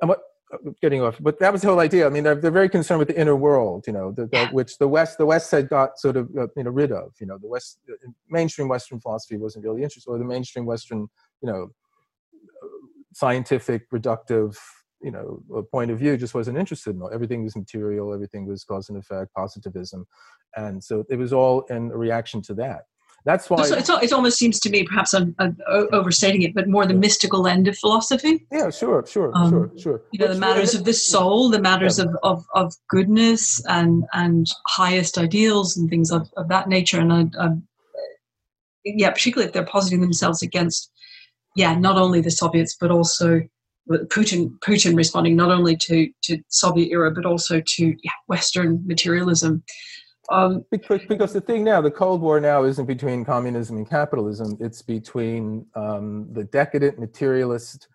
[0.00, 0.20] And what
[0.52, 2.06] uh, getting off but that was the whole idea.
[2.06, 4.78] I mean they're, they're very concerned with the inner world you know the, the, which
[4.78, 7.38] the west the west had got sort of uh, you know rid of you know
[7.38, 7.94] the west uh,
[8.30, 11.08] mainstream western philosophy wasn't really interested or the mainstream western
[11.42, 11.68] you know
[13.12, 14.56] scientific reductive
[15.02, 17.10] you know a point of view just wasn't interested in all.
[17.12, 20.06] everything was material everything was cause and effect positivism
[20.56, 22.82] and so it was all in a reaction to that
[23.26, 25.56] That's why So it almost seems to me, perhaps I'm, I'm
[26.00, 28.34] overstating it, but more the mystical end of philosophy.
[28.52, 29.98] yeah, sure, sure, Um, sure, sure.
[30.12, 33.42] You know, the Which- matters of the soul, the matters of, of, of goodness
[33.78, 34.46] and and
[34.80, 37.00] highest ideals and things of, of that nature.
[37.04, 37.48] And I, I,
[38.84, 40.90] yeah, particularly if they're positing themselves against,
[41.56, 43.40] yeah, not only the Soviets but also
[43.88, 44.58] Putin.
[44.60, 49.62] Putin responding not only to to Soviet era but also to yeah, Western materialism.
[50.28, 54.56] Um, because, because the thing now, the Cold War now isn't between communism and capitalism.
[54.58, 57.86] It's between um, the decadent materialist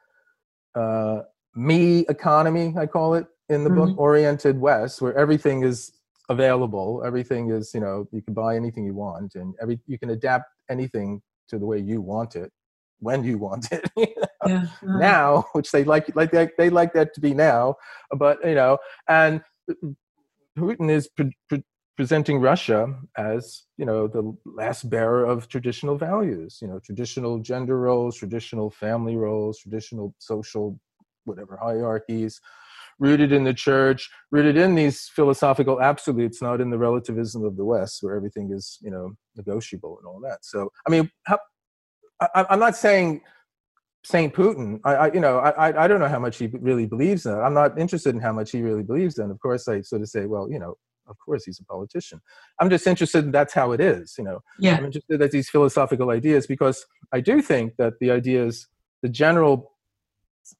[0.75, 1.23] uh,
[1.55, 5.91] me economy, I call it in the book, oriented West, where everything is
[6.29, 7.03] available.
[7.05, 10.45] Everything is, you know, you can buy anything you want, and every you can adapt
[10.69, 12.51] anything to the way you want it
[13.01, 13.89] when you want it.
[13.97, 14.47] you know?
[14.47, 17.75] yeah, uh, now, which they like, like they, they like that to be now,
[18.17, 18.77] but you know,
[19.09, 19.41] and
[20.57, 21.63] Putin is pre- pre-
[21.97, 27.77] presenting Russia as you know the last bearer of traditional values, you know, traditional gender
[27.79, 30.79] roles, traditional family roles, traditional social
[31.25, 32.41] whatever hierarchies,
[32.97, 37.65] rooted in the church, rooted in these philosophical absolutes, not in the relativism of the
[37.65, 40.39] West, where everything is you know negotiable and all that.
[40.43, 41.39] So, I mean, how,
[42.21, 43.21] I, I'm not saying
[44.03, 44.79] Saint Putin.
[44.83, 47.33] I, I you know, I, I don't know how much he really believes in.
[47.33, 47.41] It.
[47.41, 49.29] I'm not interested in how much he really believes in.
[49.31, 50.75] Of course, I sort of say, well, you know,
[51.07, 52.21] of course he's a politician.
[52.59, 54.15] I'm just interested in that's how it is.
[54.17, 58.11] You know, yeah, I'm interested in these philosophical ideas because I do think that the
[58.11, 58.67] ideas,
[59.01, 59.71] the general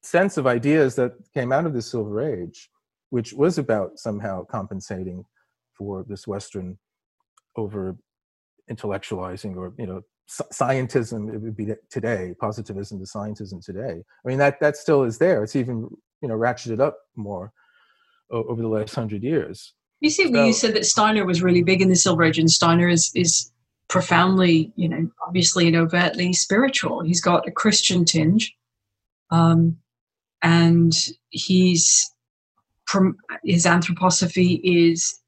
[0.03, 2.69] sense of ideas that came out of the Silver Age,
[3.09, 5.25] which was about somehow compensating
[5.77, 6.77] for this Western
[7.55, 7.97] over
[8.69, 10.01] intellectualizing or you know
[10.53, 15.17] scientism it would be today positivism to scientism today i mean that that still is
[15.17, 15.89] there it's even
[16.21, 17.51] you know ratcheted up more
[18.29, 21.81] over the last hundred years You see, So- you said that Steiner was really big
[21.81, 23.51] in the Silver Age, and Steiner is is
[23.87, 27.03] profoundly, you know, obviously and overtly spiritual.
[27.03, 28.55] He's got a Christian tinge,
[29.31, 29.77] um,
[30.41, 30.93] and
[31.29, 32.09] he's
[33.43, 35.19] his anthroposophy is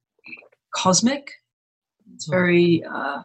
[0.73, 1.25] cosmic.
[2.15, 3.21] It's very uh,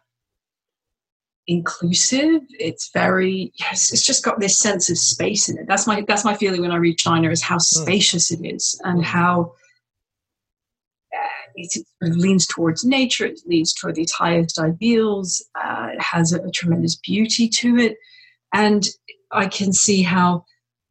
[1.49, 2.41] inclusive.
[2.59, 3.91] It's very yes.
[3.91, 5.65] It's just got this sense of space in it.
[5.67, 9.03] That's my that's my feeling when I read Steiner is how spacious it is and
[9.03, 9.53] how
[11.13, 13.25] uh, it sort leans towards nature.
[13.25, 15.43] It leans toward these highest ideals.
[15.61, 17.97] Uh, it has a, a tremendous beauty to it,
[18.53, 18.87] and
[19.31, 20.45] I can see how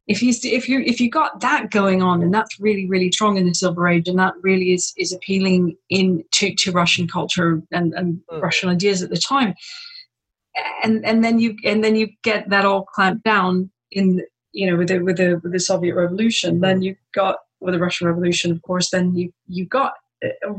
[0.07, 3.37] if you if you if you got that going on, and that's really really strong
[3.37, 7.61] in the Silver Age, and that really is is appealing in to, to Russian culture
[7.71, 8.41] and, and Mm.
[8.41, 9.53] Russian ideas at the time,
[10.83, 14.77] and and then you and then you get that all clamped down in you know
[14.77, 16.59] with the with the with the Soviet Revolution.
[16.59, 18.89] Then you got with the Russian Revolution, of course.
[18.89, 20.53] Then you you got uh,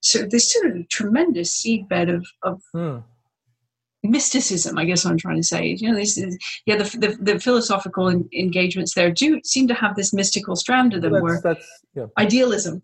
[0.00, 2.98] so this sort of tremendous seedbed of of Hmm.
[4.02, 4.78] mysticism.
[4.78, 5.76] I guess what I'm trying to say.
[5.78, 9.74] You know, this is yeah the the, the philosophical en- engagements there do seem to
[9.74, 12.82] have this mystical strand to them, that's, where that's yeah idealism.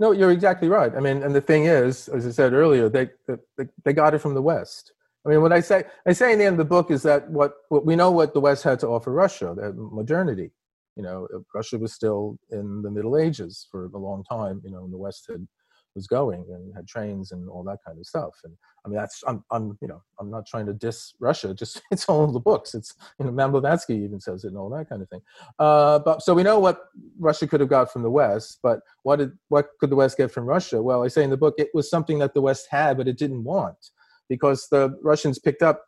[0.00, 0.92] No, you're exactly right.
[0.96, 3.10] I mean, and the thing is, as I said earlier, they
[3.56, 4.92] they, they got it from the West.
[5.24, 7.30] I mean, what I say, I say in the end of the book is that
[7.30, 10.50] what, what we know what the West had to offer Russia, that modernity.
[10.96, 14.60] You know, Russia was still in the Middle Ages for a long time.
[14.64, 15.46] You know, and the West had
[15.94, 18.34] was going and had trains and all that kind of stuff.
[18.44, 18.54] And
[18.84, 21.54] I mean, that's I'm I'm you know I'm not trying to diss Russia.
[21.58, 22.74] Just it's all in the books.
[22.74, 25.22] It's you know, Madame Blavatsky even says it and all that kind of thing.
[25.58, 26.80] Uh, but so we know what
[27.18, 30.30] Russia could have got from the West, but what did what could the West get
[30.30, 30.82] from Russia?
[30.82, 33.18] Well, I say in the book it was something that the West had, but it
[33.18, 33.90] didn't want
[34.32, 35.84] because the Russians picked up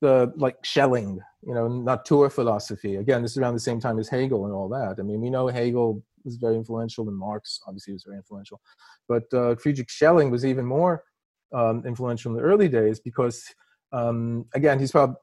[0.00, 2.96] the like Schelling, you know, nature philosophy.
[2.96, 4.96] Again, this is around the same time as Hegel and all that.
[4.98, 8.60] I mean, we know Hegel was very influential, and Marx obviously was very influential,
[9.08, 11.04] but uh, Friedrich Schelling was even more
[11.54, 13.44] um, influential in the early days because,
[13.92, 15.16] um, again, he's probably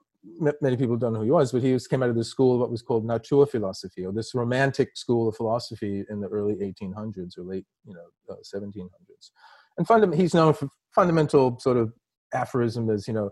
[0.61, 2.53] many people don't know who he was, but he was, came out of the school
[2.53, 7.37] of what was called Naturphilosophie, or this romantic school of philosophy in the early 1800s
[7.37, 9.31] or late, you know, uh, 1700s.
[9.77, 11.93] And fundam- he's known for fundamental sort of
[12.33, 13.31] aphorism is you know,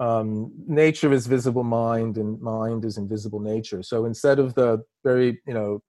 [0.00, 3.82] um, nature is visible mind and mind is invisible nature.
[3.82, 5.82] So instead of the very, you know,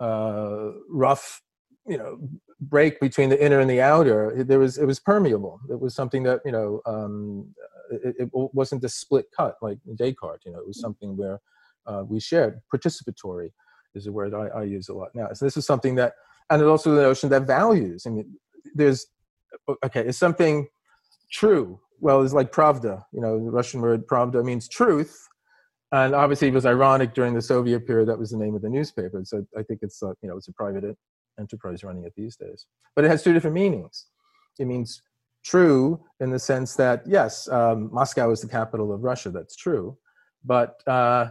[0.00, 1.40] uh, rough,
[1.86, 2.18] you know,
[2.60, 5.60] break between the inner and the outer, there was it was permeable.
[5.70, 7.54] It was something that you know um,
[7.90, 10.44] it, it wasn't a split cut like Descartes.
[10.44, 11.40] You know, it was something where
[11.86, 12.60] uh, we shared.
[12.74, 13.50] Participatory
[13.94, 15.32] is a word I, I use a lot now.
[15.32, 16.14] So this is something that,
[16.50, 18.06] and also the notion that values.
[18.06, 18.34] I mean,
[18.74, 19.06] there's
[19.84, 20.66] okay, it's something
[21.30, 21.80] true.
[22.00, 23.04] Well, it's like pravda.
[23.12, 25.28] You know, the Russian word pravda means truth.
[25.92, 28.08] And obviously, it was ironic during the Soviet period.
[28.08, 29.22] That was the name of the newspaper.
[29.24, 30.96] So I think it's a, you know it's a private
[31.38, 32.66] enterprise running it these days.
[32.96, 34.06] But it has two different meanings.
[34.58, 35.02] It means
[35.44, 39.30] true in the sense that yes, um, Moscow is the capital of Russia.
[39.30, 39.96] That's true,
[40.44, 41.28] but uh,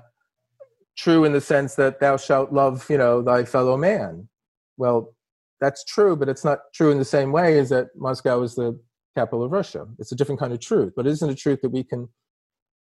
[0.98, 4.30] true in the sense that thou shalt love, you know, thy fellow man.
[4.78, 5.14] Well,
[5.60, 8.80] that's true, but it's not true in the same way as that Moscow is the
[9.16, 9.88] capital of Russia.
[10.00, 12.10] It's a different kind of truth, but it isn't a truth that we can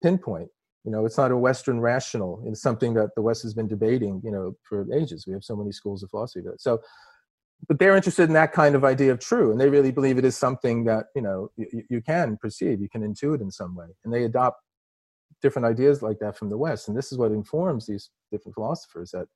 [0.03, 0.49] pinpoint.
[0.83, 2.43] You know, it's not a Western rational.
[2.47, 5.27] It's something that the West has been debating, you know, for ages.
[5.27, 6.45] We have so many schools of philosophy.
[6.57, 6.81] So,
[7.67, 10.25] but they're interested in that kind of idea of true, and they really believe it
[10.25, 13.85] is something that you know you, you can perceive, you can intuit in some way,
[14.03, 14.63] and they adopt
[15.43, 19.13] different ideas like that from the West, and this is what informs these different philosophers
[19.13, 19.27] at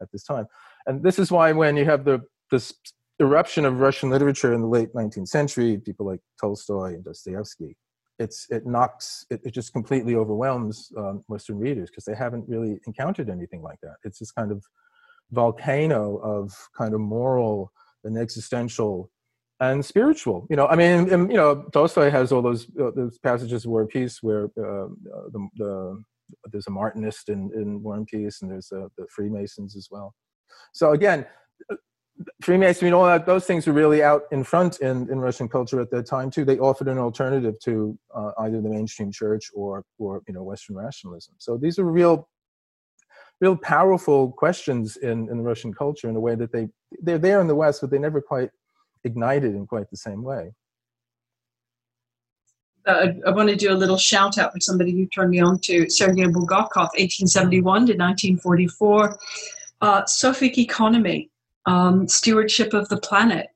[0.00, 0.46] at this time.
[0.86, 2.20] And this is why when you have the
[2.52, 2.72] this
[3.20, 7.76] eruption of Russian literature in the late 19th century, people like Tolstoy and Dostoevsky,
[8.18, 12.78] it's it knocks it, it just completely overwhelms um, Western readers because they haven't really
[12.86, 13.96] encountered anything like that.
[14.04, 14.64] It's this kind of
[15.30, 17.72] volcano of kind of moral
[18.04, 19.10] and existential
[19.60, 20.46] and spiritual.
[20.50, 23.70] You know, I mean, and, you know, Tolstoy has all those uh, those passages of
[23.70, 24.88] War and Peace where uh,
[25.32, 26.02] the, the
[26.50, 30.14] there's a Martinist in, in War and Peace, and there's uh, the Freemasons as well.
[30.72, 31.26] So again,
[32.40, 35.80] Freemasonry and all that, those things were really out in front in, in Russian culture
[35.80, 36.44] at that time too.
[36.44, 40.76] They offered an alternative to uh, either the mainstream church or, or you know, Western
[40.76, 41.34] rationalism.
[41.38, 42.28] So these are real,
[43.40, 46.68] real powerful questions in, in Russian culture in a way that they,
[47.00, 48.50] they're there in the West, but they never quite
[49.04, 50.52] ignited in quite the same way.
[52.84, 55.60] Uh, I want to do a little shout out for somebody you turned me on
[55.60, 59.18] to, Sergei Bulgakov, 1871 to 1944.
[59.80, 61.30] Uh, Sophic economy
[61.66, 63.48] um, stewardship of the planet,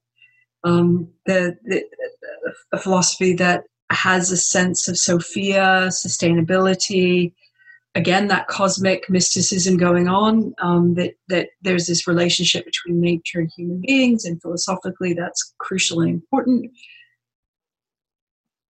[0.64, 1.84] um, the, the,
[2.72, 7.32] a philosophy that has a sense of Sophia, sustainability,
[7.96, 10.54] again that cosmic mysticism going on.
[10.60, 16.10] Um, that that there's this relationship between nature and human beings, and philosophically that's crucially
[16.10, 16.70] important.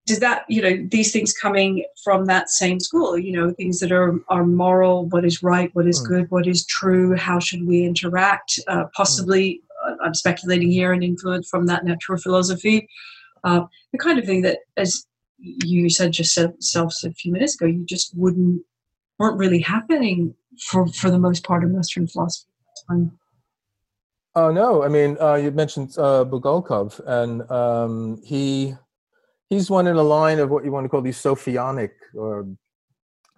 [0.07, 3.19] Does that you know these things coming from that same school?
[3.19, 6.09] You know things that are are moral, what is right, what is mm.
[6.09, 8.61] good, what is true, how should we interact?
[8.69, 9.97] Uh, possibly, mm.
[10.05, 12.89] I'm speculating here, an influence from that natural philosophy,
[13.45, 15.07] uh, the kind of thing that, as
[15.39, 18.63] you said just yourself a few minutes ago, you just wouldn't
[19.19, 20.35] weren't really happening
[20.69, 22.49] for for the most part in Western philosophy.
[24.35, 24.83] Oh no!
[24.83, 26.25] I mean, uh, you mentioned uh,
[27.07, 28.75] and um, he
[29.51, 32.47] he's one in a line of what you want to call these Sophionic, or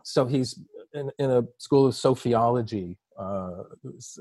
[0.05, 0.59] so he's
[0.95, 3.63] in, in a school of Sophiology, uh,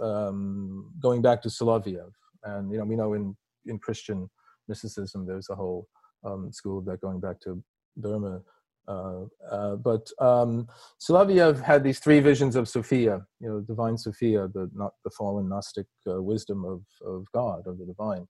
[0.01, 2.11] um, going back to Soloviev,
[2.43, 3.35] and you know we know in
[3.65, 4.29] in Christian
[4.67, 5.87] mysticism there's a whole
[6.25, 7.63] um, school of that going back to
[7.97, 8.41] Boehme.
[8.87, 10.65] Uh, uh, but um,
[11.01, 15.49] Soloviev had these three visions of Sophia, you know, divine Sophia, the not the fallen
[15.49, 18.27] Gnostic uh, wisdom of of God, of the divine,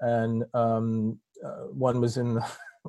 [0.00, 2.40] and um, uh, one was in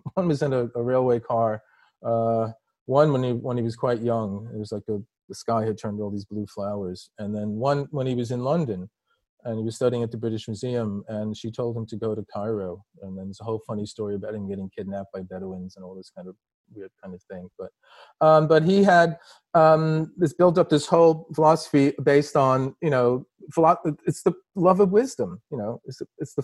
[0.13, 1.61] one was in a, a railway car.
[2.05, 2.49] Uh,
[2.85, 5.77] one when he when he was quite young, it was like a, the sky had
[5.77, 8.89] turned all these blue flowers, and then one when he was in London,
[9.43, 12.25] and he was studying at the British Museum, and she told him to go to
[12.33, 15.85] Cairo, and then there's a whole funny story about him getting kidnapped by Bedouins and
[15.85, 16.35] all this kind of
[16.73, 17.49] weird kind of thing.
[17.57, 17.71] But
[18.25, 19.17] um, but he had
[19.53, 24.79] um, this built up this whole philosophy based on you know philo- it's the love
[24.79, 25.41] of wisdom.
[25.51, 26.43] You know, it's the, it's the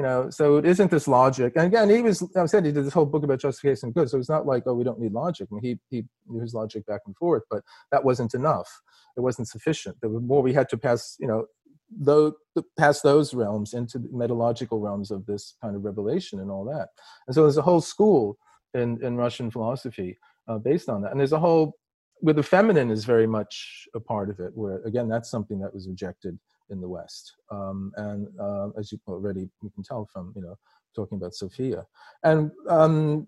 [0.00, 1.52] you know so it isn't this logic.
[1.56, 4.08] And again he was i said he did this whole book about justification of good.
[4.08, 5.48] So it's not like oh we don't need logic.
[5.52, 8.80] I mean, he he knew his logic back and forth but that wasn't enough.
[9.18, 9.98] It wasn't sufficient.
[10.00, 11.44] The more we had to pass you know
[11.90, 12.32] though
[12.78, 16.88] pass those realms into the metalogical realms of this kind of revelation and all that.
[17.26, 18.38] And so there's a whole school
[18.72, 20.16] in in russian philosophy
[20.48, 21.10] uh, based on that.
[21.10, 21.76] And there's a whole
[22.20, 25.74] where the feminine is very much a part of it where again that's something that
[25.74, 26.38] was rejected
[26.70, 27.34] in the West.
[27.50, 30.56] Um, and uh, as you already you can tell from you know
[30.94, 31.84] talking about Sophia
[32.24, 33.26] and um,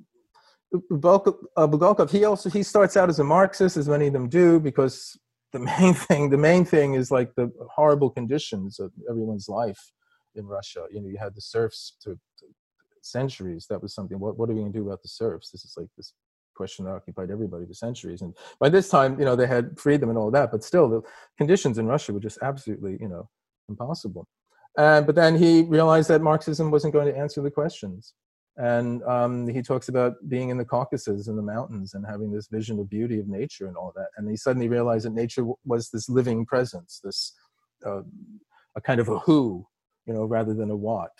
[0.90, 4.58] Bulgakov, uh, he also he starts out as a Marxist, as many of them do,
[4.58, 5.18] because
[5.52, 9.92] the main thing the main thing is like the horrible conditions of everyone's life
[10.34, 10.86] in Russia.
[10.90, 12.18] You know, you had the serfs to
[13.02, 13.66] centuries.
[13.68, 14.18] That was something.
[14.18, 15.50] What what are we going to do about the serfs?
[15.50, 16.14] This is like this
[16.54, 18.22] question that occupied everybody for centuries.
[18.22, 21.02] And by this time, you know, they had freedom and all that, but still the
[21.38, 23.28] conditions in Russia were just absolutely, you know,
[23.68, 24.26] impossible.
[24.78, 28.14] And, but then he realized that Marxism wasn't going to answer the questions.
[28.56, 32.48] And um, he talks about being in the Caucasus in the mountains and having this
[32.48, 34.08] vision of beauty of nature and all that.
[34.16, 37.32] And he suddenly realized that nature was this living presence, this
[37.86, 38.02] uh,
[38.76, 39.66] a kind of a who,
[40.06, 41.12] you know, rather than a what.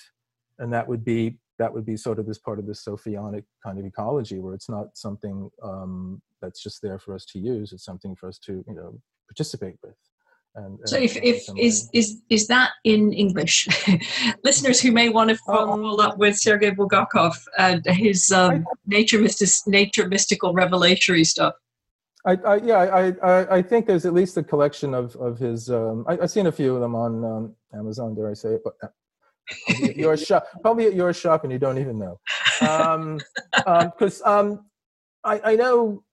[0.58, 3.78] And that would be that would be sort of this part of this sophionic kind
[3.78, 7.84] of ecology where it's not something um, that's just there for us to use it's
[7.84, 8.90] something for us to you know
[9.28, 9.94] participate with
[10.54, 13.56] And, So if, if is is is that in English?
[14.48, 17.34] Listeners who may want to follow Um, up with Sergei Bulgakov
[17.66, 18.54] and his um,
[18.96, 21.54] nature mystic, nature mystical revelatory stuff.
[22.30, 23.02] I, I yeah, I,
[23.32, 25.70] I, I think there's at least a collection of of his.
[25.70, 27.44] Um, I, I've seen a few of them on um,
[27.80, 28.14] Amazon.
[28.14, 28.62] Dare I say it?
[28.66, 28.74] But
[29.68, 32.20] uh, probably at your shop, probably at your shop, and you don't even know.
[32.60, 33.20] Um,
[33.56, 34.66] because um,
[35.24, 36.04] I, I know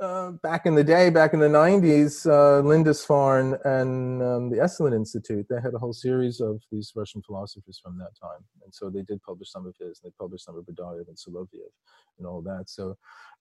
[0.00, 4.94] uh, back in the day, back in the '90s, uh, Lindisfarne and um, the Esalen
[4.94, 8.88] Institute, they had a whole series of these Russian philosophers from that time, and so
[8.88, 10.00] they did publish some of his.
[10.02, 11.70] And they published some of Berdyaev and Soloviev
[12.18, 12.64] and all that.
[12.68, 12.96] So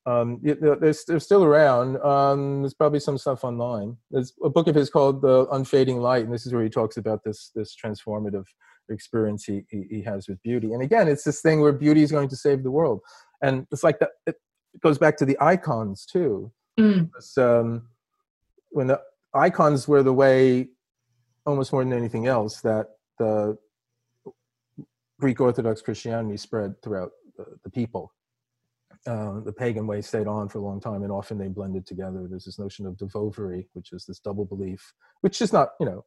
[0.05, 1.97] um, they're, they're, they're still around.
[2.01, 3.97] Um, there's probably some stuff online.
[4.11, 6.97] There's a book of his called The Unfading Light, and this is where he talks
[6.97, 8.45] about this this transformative
[8.89, 10.73] experience he, he, he has with beauty.
[10.73, 13.01] And again, it's this thing where beauty is going to save the world.
[13.41, 14.35] And it's like that, it
[14.81, 16.51] goes back to the icons too.
[16.79, 17.09] Mm.
[17.37, 17.87] Um,
[18.69, 19.01] when the
[19.33, 20.69] icons were the way,
[21.45, 22.87] almost more than anything else, that
[23.17, 23.57] the
[25.19, 28.13] Greek Orthodox Christianity spread throughout the, the people.
[29.07, 32.27] Uh, the pagan way stayed on for a long time, and often they blended together.
[32.29, 36.03] There's this notion of dvoeverie, which is this double belief, which is not, you know,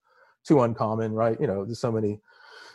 [0.46, 1.40] too uncommon, right?
[1.40, 2.20] You know, there's so many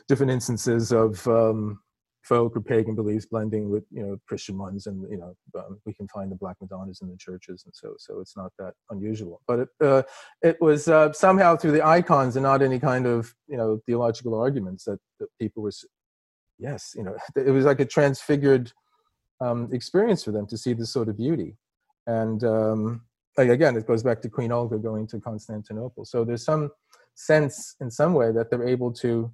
[0.07, 1.79] different instances of um,
[2.23, 5.93] folk or pagan beliefs blending with, you know, Christian ones, and you know, um, we
[5.93, 9.41] can find the Black Madonnas in the churches, and so so it's not that unusual.
[9.47, 10.03] But it uh,
[10.41, 14.35] it was uh, somehow through the icons and not any kind of you know theological
[14.35, 15.71] arguments that, that people were,
[16.59, 18.71] yes, you know, it was like a transfigured
[19.39, 21.55] um, experience for them to see this sort of beauty.
[22.07, 23.01] And um,
[23.37, 26.05] again, it goes back to Queen Olga going to Constantinople.
[26.05, 26.71] So there's some
[27.15, 29.31] sense in some way that they're able to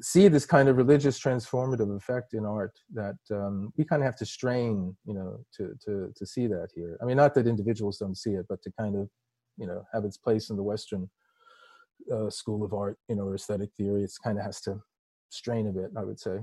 [0.00, 4.16] see this kind of religious transformative effect in art that um, we kind of have
[4.16, 6.98] to strain, you know, to, to, to see that here.
[7.00, 9.08] I mean, not that individuals don't see it, but to kind of,
[9.56, 11.08] you know, have its place in the Western
[12.12, 14.02] uh, school of art, you know, or aesthetic theory.
[14.02, 14.80] It's kind of has to
[15.30, 16.38] strain a bit, I would say.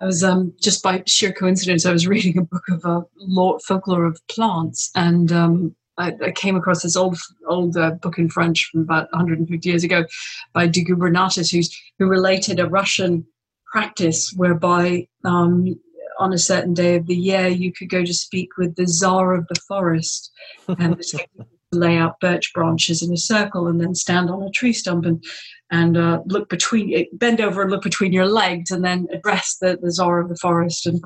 [0.00, 4.04] I was um, just by sheer coincidence, I was reading a book of uh, folklore
[4.04, 8.68] of plants, and um, I, I came across this old old uh, book in French
[8.70, 10.04] from about 150 years ago
[10.52, 13.26] by de Gubernatis, who's, who related a Russian
[13.70, 15.78] practice whereby um,
[16.18, 19.34] on a certain day of the year you could go to speak with the czar
[19.34, 20.30] of the forest,
[20.68, 24.30] and the technique was to lay out birch branches in a circle and then stand
[24.30, 25.22] on a tree stump and
[25.70, 29.78] and uh, look between bend over and look between your legs and then address the,
[29.82, 31.02] the czar of the forest and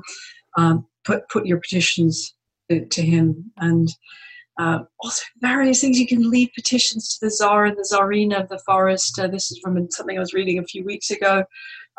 [0.57, 2.33] um, put put your petitions
[2.69, 3.51] to, to him.
[3.57, 3.89] And
[4.59, 8.49] uh, also various things you can leave petitions to the czar and the czarina of
[8.49, 11.43] the forest uh, this is from something i was reading a few weeks ago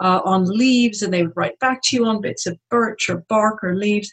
[0.02, 3.24] uh, on leaves and they would write back to you on bits of birch or
[3.28, 4.12] bark or leaves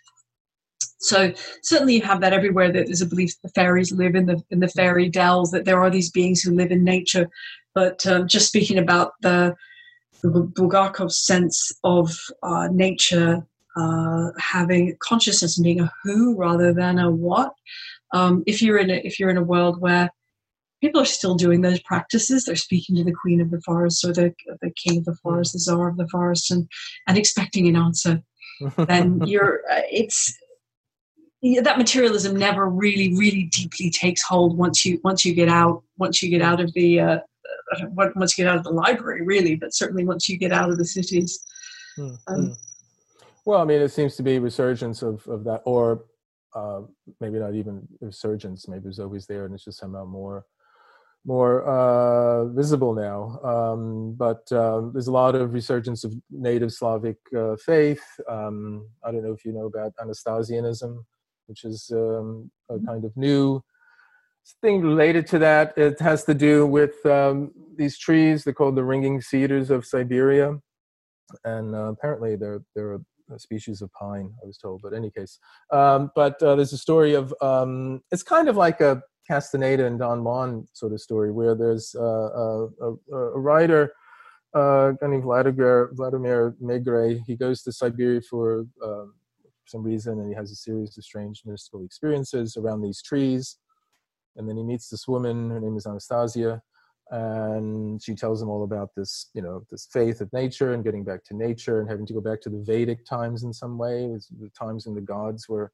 [1.00, 1.34] so
[1.64, 4.42] certainly you have that everywhere that there's a belief that the fairies live in the
[4.52, 7.28] in the fairy dells that there are these beings who live in nature
[7.74, 9.56] but um, just speaking about the,
[10.22, 12.12] the Bulgakov's sense of
[12.44, 17.54] uh, nature uh, having consciousness and being a who rather than a what.
[18.14, 20.10] Um, if you're in a, if you're in a world where
[20.82, 24.14] people are still doing those practices, they're speaking to the queen of the forest or
[24.14, 26.68] the the king of the forest, the czar of the forest, and
[27.08, 28.22] and expecting an answer,
[28.88, 30.38] then you're uh, it's
[31.42, 35.84] yeah, that materialism never really really deeply takes hold once you once you get out
[35.98, 37.20] once you get out of the uh,
[37.94, 40.78] once you get out of the library really but certainly once you get out of
[40.78, 41.44] the cities
[41.98, 42.58] Mm, Um, mm.
[43.46, 46.06] well, I mean, it seems to be resurgence of, of that, or
[46.54, 46.82] uh,
[47.20, 48.68] maybe not even resurgence.
[48.68, 50.46] Maybe it was always there, and it's just somehow more
[51.24, 53.40] more uh, visible now.
[53.44, 58.04] Um, but um, there's a lot of resurgence of native Slavic uh, faith.
[58.28, 61.06] Um, I don't know if you know about Anastasianism,
[61.46, 63.64] which is um, a kind of new
[64.64, 65.78] thing related to that.
[65.78, 68.44] It has to do with um, these trees.
[68.44, 70.58] They're called the ringing cedars of Siberia
[71.44, 73.00] and uh, apparently they're they're
[73.40, 74.34] species of pine.
[74.44, 75.40] I was told, but any case,
[75.72, 80.00] um, but uh, there's a story of um, it's kind of like a Castaneda and
[80.00, 83.94] Don Juan sort of story where there's uh, a, a, a writer.
[84.54, 87.22] Uh, a guy named Vladimir Vladimir Megre.
[87.26, 89.14] He goes to Siberia for um,
[89.66, 93.58] some reason, and he has a series of strange mystical experiences around these trees.
[94.36, 95.50] And then he meets this woman.
[95.50, 96.62] Her name is Anastasia,
[97.12, 101.04] and she tells him all about this you know this faith of nature and getting
[101.04, 104.08] back to nature and having to go back to the vedic times in some way
[104.40, 105.72] the times when the gods were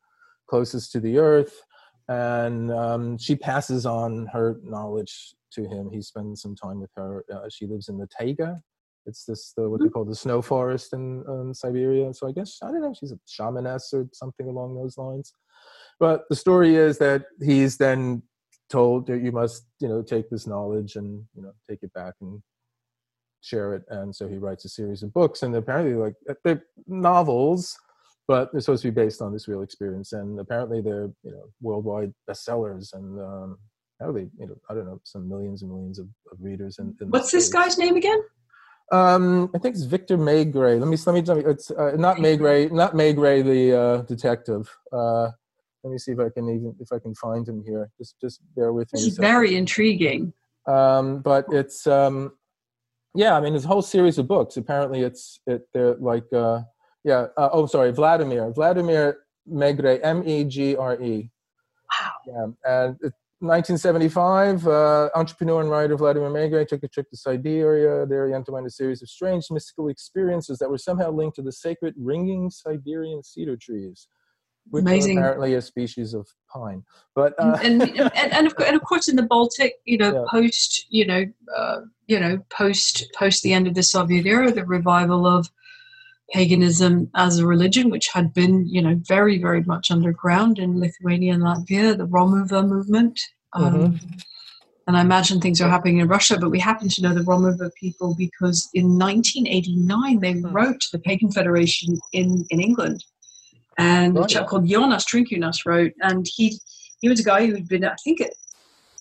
[0.48, 1.62] closest to the earth.
[2.10, 5.90] And um, she passes on her knowledge to him.
[5.92, 7.26] He spends some time with her.
[7.32, 8.62] Uh, she lives in the taiga.
[9.06, 12.14] It's this the, what they call the snow forest in um, siberia.
[12.14, 15.34] So i guess i don't know she's a shamaness or something along those lines.
[16.00, 18.24] But the story is that he's then
[18.70, 22.14] told that you must you know take this knowledge and you know take it back
[22.22, 22.42] and
[23.42, 27.78] share it and so he writes a series of books and apparently like they're novels
[28.28, 31.44] but they're supposed to be based on this real experience and apparently they're you know
[31.62, 33.58] worldwide bestsellers and um
[34.00, 37.32] probably you know i don't know some millions and millions of, of readers and what's
[37.32, 38.22] this guy's name again
[38.90, 40.80] um, I think it's Victor Maigret.
[40.80, 41.50] Let me let me tell you.
[41.50, 44.74] It's uh, not Maigret, not Maigret, the uh, detective.
[44.94, 45.32] Uh,
[45.84, 47.90] let me see if I can even if I can find him here.
[47.98, 49.00] Just just bear with me.
[49.00, 50.34] This is very intriguing.
[50.68, 52.34] Um, but it's um,
[53.16, 53.36] yeah.
[53.36, 54.58] I mean, there's a whole series of books.
[54.58, 55.68] Apparently, it's it.
[55.74, 56.62] They're like uh,
[57.04, 57.28] yeah.
[57.38, 58.52] Uh, oh, sorry, Vladimir.
[58.52, 59.20] Vladimir
[59.50, 61.32] Megre M E G R E.
[62.02, 62.12] Wow.
[62.26, 68.04] Yeah, and it, 1975, uh, entrepreneur and writer Vladimir Megre took a trip to Siberia.
[68.08, 71.52] There he underwent a series of strange mystical experiences that were somehow linked to the
[71.52, 74.08] sacred ringing Siberian cedar trees,
[74.72, 75.18] which Amazing.
[75.18, 76.84] are apparently a species of pine.
[77.16, 80.26] But uh, and, and, and, of, and of course in the Baltic, you know, Yeah.
[80.30, 84.66] post you know, uh, you know, post post the end of the Soviet era, the
[84.66, 85.50] revival of
[86.34, 91.34] paganism as a religion, which had been you know very very much underground in Lithuania
[91.34, 93.20] and Latvia, the Romuva movement.
[93.54, 94.00] Um,
[94.88, 97.70] And I imagine things are happening in Russia, but we happen to know the Romuva
[97.78, 100.46] people because in 1989 they Hmm.
[100.56, 103.04] wrote to the Pagan Federation in, in England.
[103.78, 106.60] And a chap called Jonas Trinkunas wrote, and he
[107.00, 108.30] he was a guy who'd been, I think, a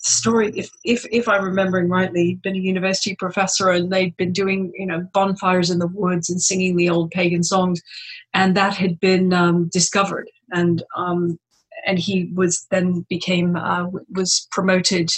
[0.07, 4.33] story, if, if, if I'm remembering rightly, he'd been a university professor and they'd been
[4.33, 7.81] doing, you know, bonfires in the woods and singing the old pagan songs.
[8.35, 10.31] And that had been um, discovered.
[10.53, 11.39] And, um,
[11.87, 15.11] and he was then became, uh, was promoted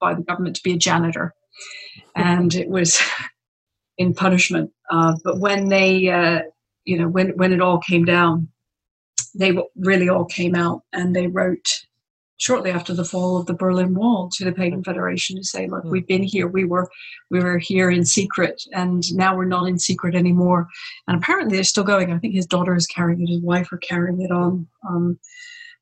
[0.00, 1.34] by the government to be a janitor.
[2.16, 3.00] And it was
[3.98, 4.70] in punishment.
[4.90, 6.40] Uh, but when they, uh,
[6.84, 8.48] you know, when, when it all came down,
[9.34, 11.68] they really all came out and they wrote
[12.38, 15.84] shortly after the fall of the Berlin Wall to the Pagan Federation to say, look,
[15.84, 15.90] Hmm.
[15.90, 16.90] we've been here, we were
[17.30, 20.66] we were here in secret, and now we're not in secret anymore.
[21.06, 22.12] And apparently they're still going.
[22.12, 24.66] I think his daughter is carrying it, his wife are carrying it on.
[24.88, 25.18] Um,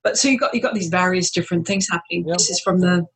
[0.05, 2.27] but so you got you got these various different things happening.
[2.29, 2.39] Yep.
[2.39, 3.07] This is from the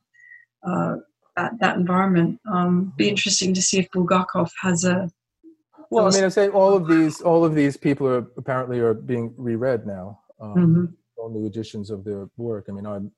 [0.67, 0.97] uh,
[1.37, 2.41] that that environment.
[2.51, 5.11] Um, be interesting to see if Bulgakov has a
[5.91, 8.95] well, I mean, I say all of these all of these people are apparently are
[8.95, 10.21] being reread now.
[10.45, 10.97] Um, Mhm.
[11.17, 12.67] all new editions of their work.
[12.69, 13.13] I mean, I'm,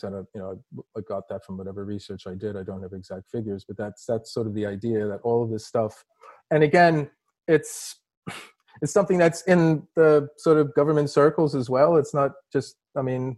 [0.00, 0.60] kind of, you know,
[0.96, 2.56] I got that from whatever research I did.
[2.56, 5.50] I don't have exact figures, but that's that's sort of the idea that all of
[5.50, 6.04] this stuff,
[6.50, 7.08] and again,
[7.46, 8.00] it's
[8.82, 11.96] it's something that's in the sort of government circles as well.
[11.96, 13.36] It's not just, I mean,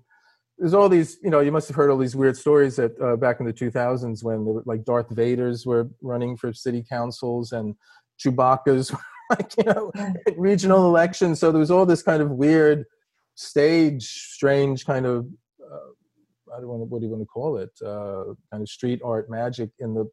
[0.59, 3.17] there's all these, you know, you must have heard all these weird stories that uh,
[3.17, 7.77] back in the 2000s when were, like Darth Vaders were running for city councils and
[8.19, 8.91] Chewbacca's
[9.31, 9.93] like, you know,
[10.37, 11.39] regional elections.
[11.39, 12.85] So there was all this kind of weird
[13.39, 15.25] stage, strange kind of,
[15.63, 17.71] uh, I don't want to, what do you want to call it?
[17.81, 20.07] Uh, kind of street art magic in the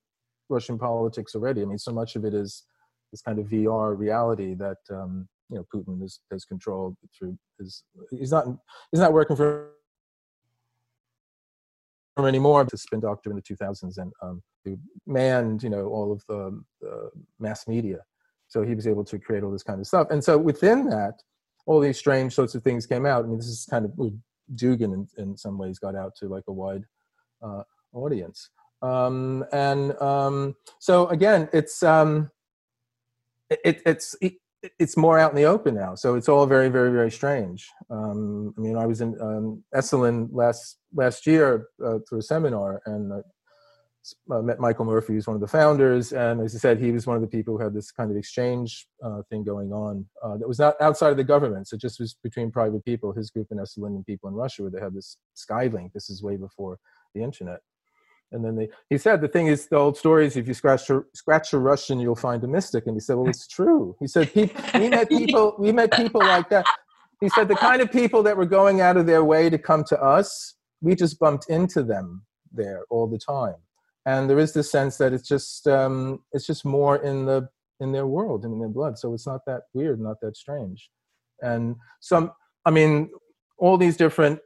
[0.48, 1.64] Russian politics already.
[1.64, 2.64] I mean, so much of it is
[3.12, 7.84] this kind of VR reality that um, you know Putin has, controlled through his.
[8.12, 8.46] He's not
[8.92, 9.72] he's not working for
[12.16, 12.64] him anymore.
[12.64, 16.62] The spin doctor in the 2000s and um, who manned you know all of the,
[16.80, 17.10] the
[17.40, 18.02] mass media,
[18.48, 20.10] so he was able to create all this kind of stuff.
[20.12, 21.16] And so within that,
[21.66, 23.24] all these strange sorts of things came out.
[23.24, 23.92] I mean, this is kind of
[24.54, 26.84] Dugin in, in some ways got out to like a wide
[27.42, 27.64] uh,
[27.94, 28.50] audience.
[28.82, 32.30] Um, and um, so again, it's um,
[33.50, 34.34] it, it's it,
[34.80, 35.96] it's more out in the open now.
[35.96, 37.70] So it's all very very very strange.
[37.90, 43.12] Um, I mean, I was in um, Esalen last last year uh, a seminar and.
[43.12, 43.22] Uh,
[44.32, 47.08] uh, met Michael Murphy, who's one of the founders, and as I said, he was
[47.08, 50.38] one of the people who had this kind of exchange uh, thing going on uh,
[50.38, 51.68] that was not outside of the government.
[51.68, 54.72] So it just was between private people, his group and and people in Russia, where
[54.72, 55.94] they had this Skylink.
[55.94, 56.78] This is way before
[57.14, 57.60] the internet.
[58.32, 60.90] And then they, he said, the thing is, the old story is if you scratch
[60.90, 62.86] a, scratch a Russian, you'll find a mystic.
[62.88, 63.96] And he said, well, it's true.
[64.00, 66.66] He said, we met people, we met people like that.
[67.22, 69.84] He said, the kind of people that were going out of their way to come
[69.86, 73.56] to us, we just bumped into them there all the time
[74.06, 77.50] and there is this sense that it's just um, it's just more in the
[77.80, 78.98] in their world and in their blood.
[78.98, 80.90] So it's not that weird not that strange.
[81.42, 82.32] And some
[82.66, 83.10] i mean
[83.58, 84.40] all these different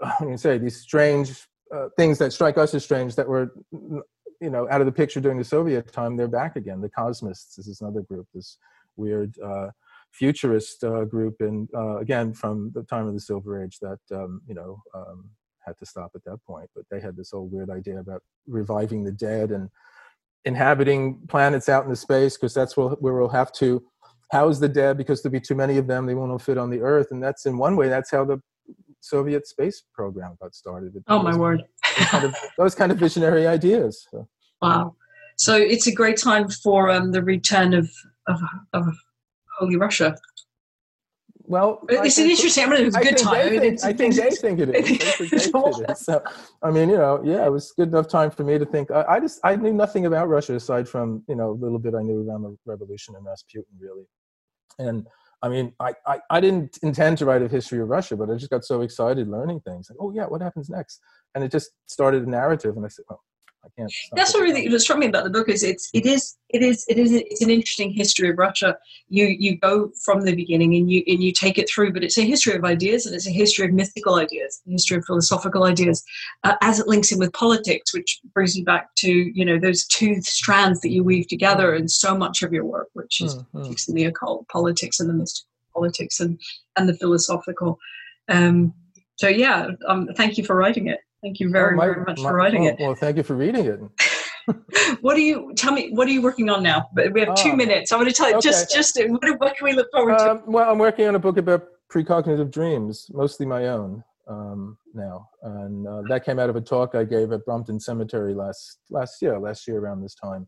[0.20, 4.50] do you say these strange uh, things that strike us as strange that were you
[4.50, 6.80] know out of the picture during the soviet time they're back again.
[6.80, 8.58] The cosmists this is another group this
[8.96, 9.68] weird uh,
[10.12, 14.40] futurist uh, group and uh, again from the time of the silver age that um,
[14.46, 15.28] you know um,
[15.66, 16.68] had to stop at that point.
[16.74, 19.68] But they had this whole weird idea about reviving the dead and
[20.44, 23.82] inhabiting planets out in the space because that's where, where we'll have to
[24.32, 26.06] house the dead because there'll be too many of them.
[26.06, 28.40] They won't all fit on the Earth, and that's in one way that's how the
[29.00, 30.92] Soviet space program got started.
[31.08, 31.64] Oh my word!
[31.98, 34.06] those, kind of, those kind of visionary ideas.
[34.10, 34.28] So.
[34.62, 34.96] Wow!
[35.36, 37.90] So it's a great time for um, the return of,
[38.26, 38.40] of,
[38.72, 38.84] of
[39.58, 40.16] Holy Russia.
[41.48, 42.64] Well, it's an interesting.
[42.64, 43.34] I mean, was a good time.
[43.34, 44.88] I, think, I think they think it is.
[44.88, 46.00] think it is.
[46.00, 46.22] So,
[46.62, 48.90] I mean, you know, yeah, it was good enough time for me to think.
[48.90, 51.94] I, I, just I knew nothing about Russia aside from you know a little bit
[51.94, 54.04] I knew around the revolution and Rasputin, really.
[54.78, 55.06] And
[55.42, 58.34] I mean, I, I, I didn't intend to write a history of Russia, but I
[58.34, 59.88] just got so excited learning things.
[59.90, 61.00] Like, oh yeah, what happens next?
[61.34, 63.22] And it just started a narrative, and I said, well,
[63.66, 63.92] I can't.
[64.12, 66.98] That's what really struck me about the book is it's it is it is it
[66.98, 68.76] is it's an interesting history of Russia.
[69.08, 72.18] You you go from the beginning and you and you take it through, but it's
[72.18, 75.64] a history of ideas and it's a history of mythical ideas, a history of philosophical
[75.64, 76.04] ideas,
[76.44, 79.86] uh, as it links in with politics, which brings you back to you know those
[79.86, 83.94] two strands that you weave together in so much of your work, which is mm-hmm.
[83.94, 86.40] the occult, politics, and the mystical politics and
[86.76, 87.78] and the philosophical.
[88.28, 88.72] Um,
[89.16, 91.00] so yeah, um, thank you for writing it.
[91.26, 92.80] Thank you very, oh, my, very much my, for writing well, it.
[92.80, 93.80] Well, thank you for reading it.
[95.00, 95.90] what do you tell me?
[95.90, 96.88] What are you working on now?
[96.94, 97.90] We have two uh, minutes.
[97.90, 98.48] I want to tell you okay.
[98.48, 100.30] just just what, what, can we look forward to?
[100.30, 105.28] Um, well, I'm working on a book about precognitive dreams, mostly my own um, now,
[105.42, 109.20] and uh, that came out of a talk I gave at Brompton Cemetery last last
[109.20, 109.36] year.
[109.40, 110.46] Last year around this time,